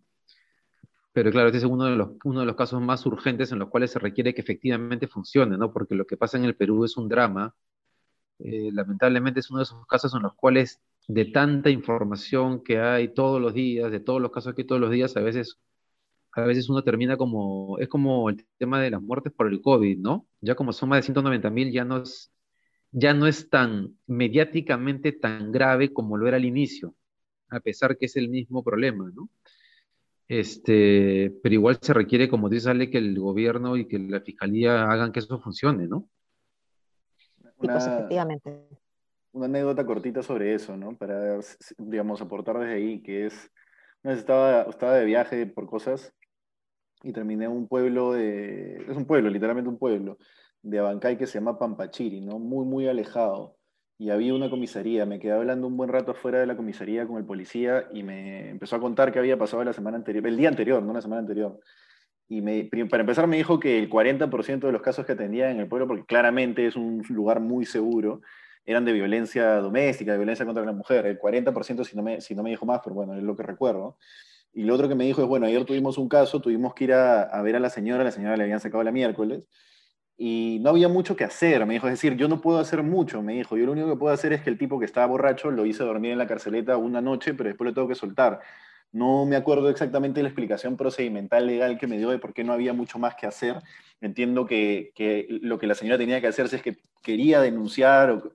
pero 1.13 1.32
claro, 1.32 1.47
este 1.47 1.60
es 1.60 1.63
uno 1.63 1.86
de 1.86 1.95
los, 1.95 2.10
uno 2.23 2.39
de 2.39 2.45
los 2.47 2.56
casos 2.56 2.82
más 2.82 3.06
urgentes 3.06 3.52
en 3.52 3.60
los 3.60 3.69
cuales 3.69 3.91
se 3.91 3.99
requiere 3.99 4.34
que 4.34 4.41
efectivamente 4.41 5.08
funcione, 5.08 5.58
¿no? 5.58 5.71
Porque 5.71 5.93
lo 5.95 6.06
que 6.08 6.17
pasa 6.17 6.38
en 6.38 6.45
el 6.45 6.56
Perú 6.56 6.84
es 6.86 6.97
un 6.97 7.08
drama. 7.08 7.56
Eh, 8.39 8.71
lamentablemente 8.73 9.39
es 9.39 9.49
uno 9.52 9.60
de 9.60 9.63
esos 9.63 9.86
casos 9.86 10.13
en 10.15 10.23
los 10.23 10.34
cuales 10.34 10.82
de 11.08 11.26
tanta 11.26 11.69
información 11.69 12.63
que 12.63 12.80
hay 12.80 13.13
todos 13.13 13.39
los 13.39 13.54
días, 13.54 13.91
de 13.91 13.99
todos 13.99 14.21
los 14.21 14.32
casos 14.32 14.56
que 14.56 14.63
hay 14.63 14.67
todos 14.67 14.82
los 14.82 14.91
días, 14.91 15.15
a 15.15 15.21
veces, 15.21 15.60
a 16.34 16.41
veces 16.41 16.69
uno 16.69 16.84
termina 16.84 17.15
como, 17.17 17.78
es 17.80 17.88
como 17.89 18.30
el 18.30 18.45
tema 18.58 18.82
de 18.82 18.91
las 18.91 19.02
muertes 19.02 19.34
por 19.34 19.47
el 19.47 19.62
COVID, 19.62 19.99
¿no? 19.99 20.28
Ya 20.41 20.56
como 20.56 20.73
son 20.73 20.89
más 20.89 20.99
de 20.99 21.04
190 21.04 21.49
mil, 21.52 21.71
ya 21.71 21.86
no 21.86 21.97
es, 21.97 22.34
ya 22.91 23.13
no 23.13 23.28
es 23.28 23.49
tan 23.49 23.97
mediáticamente 24.08 25.12
tan 25.12 25.52
grave 25.52 25.93
como 25.93 26.17
lo 26.17 26.28
era 26.28 26.38
al 26.38 26.45
inicio, 26.45 26.95
a 27.49 27.60
pesar 27.60 27.97
que 27.97 28.08
es 28.08 28.15
el 28.15 28.30
mismo 28.30 28.63
problema, 28.63 29.12
¿no? 29.13 29.30
Este, 30.27 31.33
pero 31.43 31.55
igual 31.55 31.77
se 31.81 31.93
requiere, 31.93 32.29
como 32.29 32.49
dice 32.49 32.69
Ale, 32.69 32.89
que 32.89 32.97
el 32.97 33.19
gobierno 33.19 33.77
y 33.77 33.88
que 33.88 33.99
la 33.99 34.21
fiscalía 34.21 34.83
hagan 34.83 35.12
que 35.12 35.19
eso 35.19 35.39
funcione, 35.39 35.88
¿no? 35.88 36.09
Sí, 37.38 37.67
pues 37.67 37.86
Una, 37.86 37.95
efectivamente. 37.95 38.67
una 39.33 39.45
anécdota 39.45 39.86
cortita 39.86 40.23
sobre 40.23 40.53
eso, 40.53 40.77
¿no? 40.77 40.97
Para, 40.97 41.39
digamos, 41.77 42.21
aportar 42.21 42.59
desde 42.59 42.73
ahí, 42.73 43.01
que 43.01 43.25
es, 43.25 43.51
una 44.03 44.13
vez 44.13 44.19
estaba, 44.19 44.63
estaba 44.63 44.95
de 44.95 45.05
viaje 45.05 45.45
por 45.45 45.67
cosas 45.67 46.13
y 47.03 47.12
terminé 47.12 47.45
en 47.45 47.51
un 47.51 47.67
pueblo 47.67 48.13
de, 48.13 48.77
es 48.89 48.95
un 48.95 49.05
pueblo, 49.05 49.29
literalmente 49.29 49.69
un 49.69 49.77
pueblo, 49.77 50.17
de 50.62 50.79
Abancay 50.79 51.17
que 51.17 51.27
se 51.27 51.39
llama 51.39 51.59
Pampachiri, 51.59 52.21
¿no? 52.21 52.39
Muy, 52.39 52.65
muy 52.65 52.88
alejado. 52.88 53.57
Y 53.97 54.10
había 54.10 54.34
una 54.34 54.49
comisaría, 54.49 55.06
me 55.06 55.19
quedé 55.19 55.34
hablando 55.34 55.67
un 55.67 55.77
buen 55.77 55.89
rato 55.89 56.12
afuera 56.12 56.39
de 56.39 56.47
la 56.47 56.58
comisaría 56.58 57.06
con 57.06 57.17
el 57.17 57.25
policía 57.25 57.88
y 57.93 58.03
me 58.03 58.49
empezó 58.49 58.75
a 58.75 58.79
contar 58.79 59.12
qué 59.12 59.19
había 59.19 59.38
pasado 59.38 59.63
la 59.63 59.73
semana 59.73 59.97
anterior, 59.97 60.25
el 60.27 60.36
día 60.36 60.49
anterior, 60.49 60.82
no 60.82 60.93
la 60.93 61.01
semana 61.01 61.21
anterior. 61.21 61.60
Y 62.27 62.41
para 62.86 63.01
empezar 63.01 63.27
me 63.27 63.38
dijo 63.38 63.60
que 63.60 63.77
el 63.77 63.89
40% 63.89 64.60
de 64.60 64.71
los 64.71 64.82
casos 64.82 65.06
que 65.06 65.12
atendía 65.12 65.51
en 65.51 65.60
el 65.60 65.67
pueblo, 65.67 65.88
porque 65.88 66.06
claramente 66.06 66.65
es 66.65 66.75
un 66.75 67.03
lugar 67.10 67.39
muy 67.39 67.65
seguro, 67.65 68.21
eran 68.65 68.86
de 68.86 68.93
violencia 68.93 69.56
doméstica, 69.58 70.13
de 70.13 70.17
violencia 70.17 70.45
contra 70.45 70.65
la 70.65 70.71
mujer. 70.71 71.06
El 71.06 71.19
40% 71.19 71.84
si 71.84 71.95
no 71.95 72.01
me, 72.01 72.21
si 72.21 72.34
no 72.34 72.43
me 72.43 72.49
dijo 72.49 72.65
más, 72.65 72.82
pero 72.84 72.95
bueno, 72.95 73.15
es 73.15 73.23
lo 73.23 73.36
que 73.36 73.43
recuerdo. 73.43 73.97
Y 74.53 74.63
lo 74.63 74.75
otro 74.75 74.88
que 74.88 74.95
me 74.95 75.03
dijo 75.03 75.21
es, 75.21 75.27
bueno, 75.27 75.45
ayer 75.45 75.65
tuvimos 75.65 75.97
un 75.97 76.08
caso, 76.08 76.39
tuvimos 76.41 76.73
que 76.73 76.86
ir 76.86 76.93
a, 76.93 77.23
a 77.23 77.41
ver 77.41 77.56
a 77.56 77.60
la 77.60 77.69
señora, 77.69 78.03
la 78.03 78.12
señora 78.12 78.38
le 78.38 78.43
habían 78.43 78.60
sacado 78.60 78.84
la 78.84 78.91
miércoles, 78.91 79.43
y 80.25 80.59
no 80.62 80.69
había 80.69 80.88
mucho 80.88 81.17
que 81.17 81.25
hacer, 81.25 81.65
me 81.65 81.73
dijo, 81.73 81.88
es 81.88 81.95
decir, 81.95 82.15
yo 82.15 82.29
no 82.29 82.39
puedo 82.39 82.57
hacer 82.57 82.81
mucho, 82.81 83.21
me 83.21 83.33
dijo, 83.33 83.57
yo 83.57 83.65
lo 83.65 83.73
único 83.73 83.89
que 83.89 83.97
puedo 83.97 84.13
hacer 84.13 84.31
es 84.31 84.41
que 84.41 84.49
el 84.49 84.57
tipo 84.57 84.79
que 84.79 84.86
estaba 84.86 85.05
borracho 85.05 85.51
lo 85.51 85.65
hice 85.65 85.83
dormir 85.83 86.13
en 86.13 86.17
la 86.17 86.27
carceleta 86.27 86.77
una 86.77 87.01
noche, 87.01 87.33
pero 87.33 87.49
después 87.49 87.67
lo 87.67 87.73
tengo 87.73 87.89
que 87.89 87.95
soltar. 87.95 88.39
No 88.93 89.25
me 89.25 89.36
acuerdo 89.36 89.69
exactamente 89.69 90.23
la 90.23 90.29
explicación 90.29 90.77
procedimental 90.77 91.45
legal 91.45 91.77
que 91.77 91.88
me 91.88 91.97
dio 91.97 92.09
de 92.09 92.19
por 92.19 92.33
qué 92.33 92.45
no 92.45 92.53
había 92.53 92.71
mucho 92.71 92.99
más 92.99 93.15
que 93.15 93.27
hacer. 93.27 93.57
Entiendo 93.99 94.45
que, 94.45 94.93
que 94.95 95.27
lo 95.41 95.59
que 95.59 95.67
la 95.67 95.75
señora 95.75 95.97
tenía 95.97 96.21
que 96.21 96.27
hacer 96.27 96.47
si 96.47 96.55
es 96.55 96.62
que 96.62 96.77
quería 97.01 97.41
denunciar 97.41 98.12
o 98.12 98.31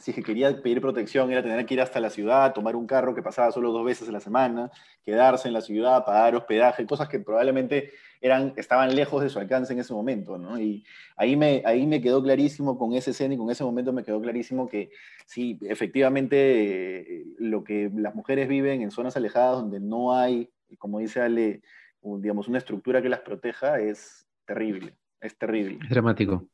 si 0.00 0.12
que 0.12 0.22
quería 0.22 0.60
pedir 0.62 0.80
protección 0.80 1.30
era 1.30 1.42
tener 1.42 1.64
que 1.66 1.74
ir 1.74 1.80
hasta 1.80 2.00
la 2.00 2.10
ciudad, 2.10 2.52
tomar 2.52 2.74
un 2.74 2.86
carro 2.86 3.14
que 3.14 3.22
pasaba 3.22 3.52
solo 3.52 3.70
dos 3.70 3.84
veces 3.84 4.08
a 4.08 4.12
la 4.12 4.20
semana, 4.20 4.70
quedarse 5.04 5.48
en 5.48 5.54
la 5.54 5.60
ciudad, 5.60 6.04
pagar 6.04 6.34
hospedaje, 6.34 6.86
cosas 6.86 7.08
que 7.08 7.20
probablemente 7.20 7.92
eran, 8.20 8.52
estaban 8.56 8.94
lejos 8.94 9.22
de 9.22 9.28
su 9.28 9.38
alcance 9.38 9.72
en 9.72 9.78
ese 9.78 9.92
momento, 9.92 10.38
¿no? 10.38 10.60
Y 10.60 10.84
ahí 11.16 11.36
me, 11.36 11.62
ahí 11.64 11.86
me 11.86 12.00
quedó 12.00 12.22
clarísimo 12.22 12.78
con 12.78 12.94
ese 12.94 13.10
escena 13.10 13.34
y 13.34 13.36
con 13.36 13.50
ese 13.50 13.62
momento 13.64 13.92
me 13.92 14.02
quedó 14.02 14.20
clarísimo 14.20 14.68
que 14.68 14.90
sí, 15.26 15.58
efectivamente 15.62 17.24
lo 17.38 17.62
que 17.62 17.90
las 17.94 18.14
mujeres 18.14 18.48
viven 18.48 18.82
en 18.82 18.90
zonas 18.90 19.16
alejadas 19.16 19.56
donde 19.56 19.80
no 19.80 20.14
hay, 20.14 20.50
como 20.78 20.98
dice 20.98 21.20
Ale, 21.20 21.62
digamos, 22.02 22.48
una 22.48 22.58
estructura 22.58 23.02
que 23.02 23.08
las 23.08 23.20
proteja 23.20 23.80
es 23.80 24.26
terrible, 24.46 24.94
es 25.20 25.36
terrible. 25.36 25.78
Es 25.82 25.90
dramático. 25.90 26.46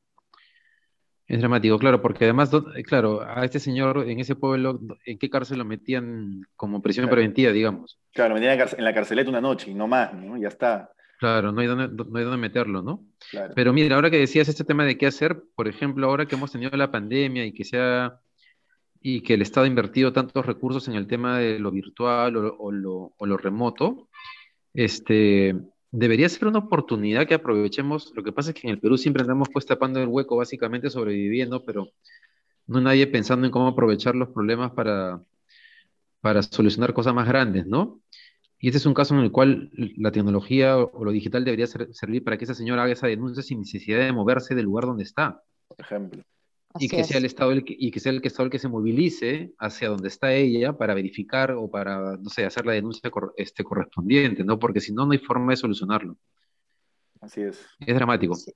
Es 1.28 1.40
dramático, 1.40 1.76
claro, 1.78 2.00
porque 2.00 2.24
además, 2.24 2.50
eh, 2.76 2.84
claro, 2.84 3.20
a 3.22 3.44
este 3.44 3.58
señor 3.58 4.04
en 4.08 4.20
ese 4.20 4.36
pueblo, 4.36 4.78
¿en 5.04 5.18
qué 5.18 5.28
cárcel 5.28 5.58
lo 5.58 5.64
metían 5.64 6.46
como 6.54 6.80
prisión 6.80 7.08
preventiva, 7.08 7.50
digamos? 7.50 7.98
Claro, 8.12 8.34
lo 8.34 8.40
metían 8.40 8.68
en 8.78 8.84
la 8.84 8.94
carceleta 8.94 9.30
una 9.30 9.40
noche 9.40 9.70
y 9.70 9.74
no 9.74 9.88
más, 9.88 10.14
¿no? 10.14 10.36
Ya 10.36 10.48
está. 10.48 10.92
Claro, 11.18 11.50
no 11.50 11.60
hay 11.60 11.66
dónde, 11.66 11.88
no 11.88 12.16
hay 12.16 12.24
dónde 12.24 12.38
meterlo, 12.38 12.82
¿no? 12.82 13.02
Claro. 13.30 13.54
Pero 13.56 13.72
mira, 13.72 13.96
ahora 13.96 14.10
que 14.10 14.18
decías 14.18 14.48
este 14.48 14.64
tema 14.64 14.84
de 14.84 14.96
qué 14.96 15.06
hacer, 15.06 15.42
por 15.56 15.66
ejemplo, 15.66 16.06
ahora 16.06 16.26
que 16.26 16.36
hemos 16.36 16.52
tenido 16.52 16.70
la 16.76 16.92
pandemia 16.92 17.44
y 17.44 17.52
que 17.52 17.64
sea 17.64 18.20
y 19.00 19.22
que 19.22 19.34
el 19.34 19.42
Estado 19.42 19.64
ha 19.64 19.68
invertido 19.68 20.12
tantos 20.12 20.44
recursos 20.46 20.86
en 20.88 20.94
el 20.94 21.06
tema 21.06 21.38
de 21.38 21.58
lo 21.58 21.70
virtual 21.70 22.36
o, 22.36 22.56
o, 22.56 22.70
lo, 22.70 23.14
o 23.16 23.26
lo 23.26 23.36
remoto, 23.36 24.08
este, 24.74 25.56
debería 25.90 26.28
ser 26.28 26.46
una 26.48 26.58
oportunidad 26.60 27.26
que 27.26 27.34
aprovechemos. 27.34 28.12
Lo 28.14 28.22
que 28.22 28.32
pasa 28.32 28.50
es 28.50 28.54
que 28.54 28.66
en 28.66 28.74
el 28.74 28.80
Perú 28.80 28.98
siempre 28.98 29.22
andamos 29.22 29.48
pues 29.52 29.66
tapando 29.66 30.00
el 30.00 30.08
hueco, 30.08 30.36
básicamente 30.36 30.90
sobreviviendo, 30.90 31.64
pero 31.64 31.88
no 32.66 32.80
nadie 32.80 33.06
pensando 33.06 33.46
en 33.46 33.52
cómo 33.52 33.68
aprovechar 33.68 34.14
los 34.14 34.30
problemas 34.30 34.72
para, 34.72 35.20
para 36.20 36.42
solucionar 36.42 36.92
cosas 36.92 37.14
más 37.14 37.28
grandes, 37.28 37.66
¿no? 37.66 38.00
Y 38.58 38.68
este 38.68 38.78
es 38.78 38.86
un 38.86 38.94
caso 38.94 39.14
en 39.14 39.20
el 39.20 39.30
cual 39.30 39.70
la 39.96 40.10
tecnología 40.10 40.78
o, 40.78 41.04
lo 41.04 41.12
digital 41.12 41.44
debería 41.44 41.66
servir 41.66 42.24
para 42.24 42.38
que 42.38 42.44
esa 42.44 42.54
señora 42.54 42.84
haga 42.84 42.92
esa 42.92 43.06
denuncia 43.06 43.42
sin 43.42 43.60
necesidad 43.60 43.98
de 43.98 44.12
moverse 44.12 44.54
del 44.54 44.64
lugar 44.64 44.86
donde 44.86 45.04
está. 45.04 45.42
Por 45.68 45.80
ejemplo 45.80 46.22
y 46.78 46.88
que, 46.88 47.04
sea 47.04 47.18
el 47.18 47.24
Estado 47.24 47.52
el 47.52 47.64
que, 47.64 47.74
y 47.78 47.90
que 47.90 48.00
sea 48.00 48.12
el 48.12 48.20
Estado 48.22 48.44
el 48.44 48.50
que 48.50 48.58
se 48.58 48.68
movilice 48.68 49.52
hacia 49.58 49.88
donde 49.88 50.08
está 50.08 50.32
ella 50.32 50.76
para 50.76 50.94
verificar 50.94 51.52
o 51.52 51.70
para, 51.70 52.16
no 52.16 52.30
sé, 52.30 52.44
hacer 52.44 52.66
la 52.66 52.72
denuncia 52.72 53.10
este, 53.36 53.64
correspondiente, 53.64 54.44
¿no? 54.44 54.58
Porque 54.58 54.80
si 54.80 54.92
no, 54.92 55.06
no 55.06 55.12
hay 55.12 55.18
forma 55.18 55.52
de 55.52 55.56
solucionarlo. 55.56 56.16
Así 57.20 57.42
es. 57.42 57.66
Es 57.80 57.94
dramático. 57.94 58.34
Sí, 58.34 58.52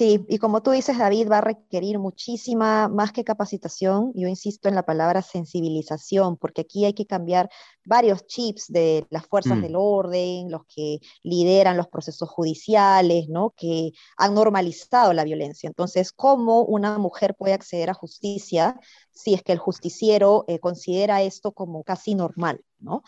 y 0.00 0.38
como 0.38 0.62
tú 0.62 0.72
dices, 0.72 0.98
David, 0.98 1.30
va 1.30 1.38
a 1.38 1.40
requerir 1.40 1.98
muchísima 1.98 2.88
más 2.88 3.10
que 3.10 3.24
capacitación, 3.24 4.12
yo 4.14 4.28
insisto 4.28 4.68
en 4.68 4.74
la 4.74 4.84
palabra 4.84 5.22
sensibilización, 5.22 6.36
porque 6.36 6.60
aquí 6.60 6.84
hay 6.84 6.92
que 6.92 7.06
cambiar 7.06 7.48
varios 7.86 8.26
chips 8.26 8.70
de 8.70 9.06
las 9.08 9.26
fuerzas 9.26 9.56
mm. 9.56 9.62
del 9.62 9.76
orden, 9.76 10.50
los 10.50 10.66
que 10.66 10.98
lideran 11.22 11.78
los 11.78 11.88
procesos 11.88 12.28
judiciales, 12.28 13.28
¿no? 13.30 13.54
que 13.56 13.92
han 14.18 14.34
normalizado 14.34 15.14
la 15.14 15.24
violencia. 15.24 15.68
Entonces, 15.68 16.12
¿cómo 16.12 16.64
una 16.64 16.98
mujer 16.98 17.34
puede 17.34 17.54
acceder 17.54 17.88
a 17.88 17.94
justicia 17.94 18.78
si 19.10 19.32
es 19.32 19.42
que 19.42 19.52
el 19.52 19.58
justiciero 19.58 20.44
eh, 20.48 20.58
considera 20.58 21.22
esto 21.22 21.52
como 21.52 21.82
casi 21.82 22.14
normal? 22.14 22.60
¿no? 22.78 23.02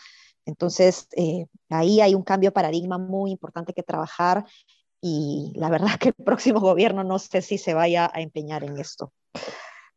Entonces, 0.45 1.07
eh, 1.15 1.45
ahí 1.69 2.01
hay 2.01 2.15
un 2.15 2.23
cambio 2.23 2.47
de 2.47 2.53
paradigma 2.53 2.97
muy 2.97 3.29
importante 3.29 3.73
que 3.73 3.83
trabajar 3.83 4.45
y 5.01 5.51
la 5.55 5.69
verdad 5.69 5.97
que 5.99 6.09
el 6.09 6.13
próximo 6.13 6.59
gobierno 6.59 7.03
no 7.03 7.19
sé 7.19 7.41
si 7.41 7.57
se 7.57 7.73
vaya 7.73 8.09
a 8.13 8.21
empeñar 8.21 8.63
en 8.63 8.77
esto. 8.79 9.11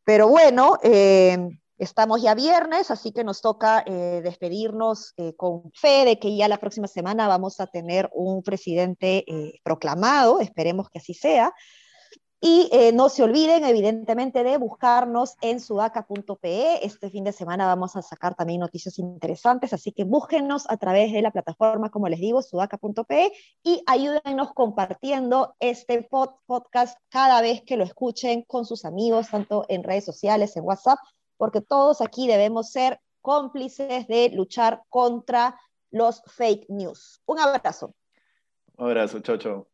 Pero 0.04 0.28
bueno, 0.28 0.78
eh, 0.82 1.38
estamos 1.78 2.22
ya 2.22 2.34
viernes, 2.34 2.90
así 2.90 3.12
que 3.12 3.24
nos 3.24 3.40
toca 3.40 3.84
eh, 3.86 4.20
despedirnos 4.22 5.12
eh, 5.16 5.34
con 5.36 5.70
fe 5.72 6.04
de 6.04 6.18
que 6.18 6.36
ya 6.36 6.48
la 6.48 6.58
próxima 6.58 6.86
semana 6.86 7.28
vamos 7.28 7.60
a 7.60 7.66
tener 7.66 8.10
un 8.12 8.42
presidente 8.42 9.24
proclamado, 9.62 10.40
esperemos 10.40 10.88
que 10.88 10.98
así 10.98 11.14
sea. 11.14 11.52
Y 12.46 12.68
eh, 12.72 12.92
no 12.92 13.08
se 13.08 13.22
olviden, 13.22 13.64
evidentemente, 13.64 14.44
de 14.44 14.58
buscarnos 14.58 15.36
en 15.40 15.60
sudaca.pe. 15.60 16.84
Este 16.84 17.08
fin 17.08 17.24
de 17.24 17.32
semana 17.32 17.66
vamos 17.66 17.96
a 17.96 18.02
sacar 18.02 18.34
también 18.34 18.60
noticias 18.60 18.98
interesantes, 18.98 19.72
así 19.72 19.92
que 19.92 20.04
búsquennos 20.04 20.66
a 20.68 20.76
través 20.76 21.10
de 21.10 21.22
la 21.22 21.30
plataforma, 21.30 21.90
como 21.90 22.06
les 22.06 22.20
digo, 22.20 22.42
sudaca.pe 22.42 23.32
y 23.62 23.82
ayúdennos 23.86 24.52
compartiendo 24.52 25.54
este 25.58 26.06
podcast 26.44 26.98
cada 27.08 27.40
vez 27.40 27.62
que 27.62 27.78
lo 27.78 27.84
escuchen 27.84 28.42
con 28.42 28.66
sus 28.66 28.84
amigos, 28.84 29.30
tanto 29.30 29.64
en 29.70 29.82
redes 29.82 30.04
sociales, 30.04 30.54
en 30.58 30.64
WhatsApp, 30.64 30.98
porque 31.38 31.62
todos 31.62 32.02
aquí 32.02 32.26
debemos 32.26 32.70
ser 32.70 33.00
cómplices 33.22 34.06
de 34.06 34.28
luchar 34.34 34.82
contra 34.90 35.58
los 35.90 36.20
fake 36.26 36.66
news. 36.68 37.22
Un 37.24 37.38
abrazo. 37.38 37.94
Un 38.76 38.88
abrazo, 38.88 39.20
chao, 39.20 39.38
chao. 39.38 39.66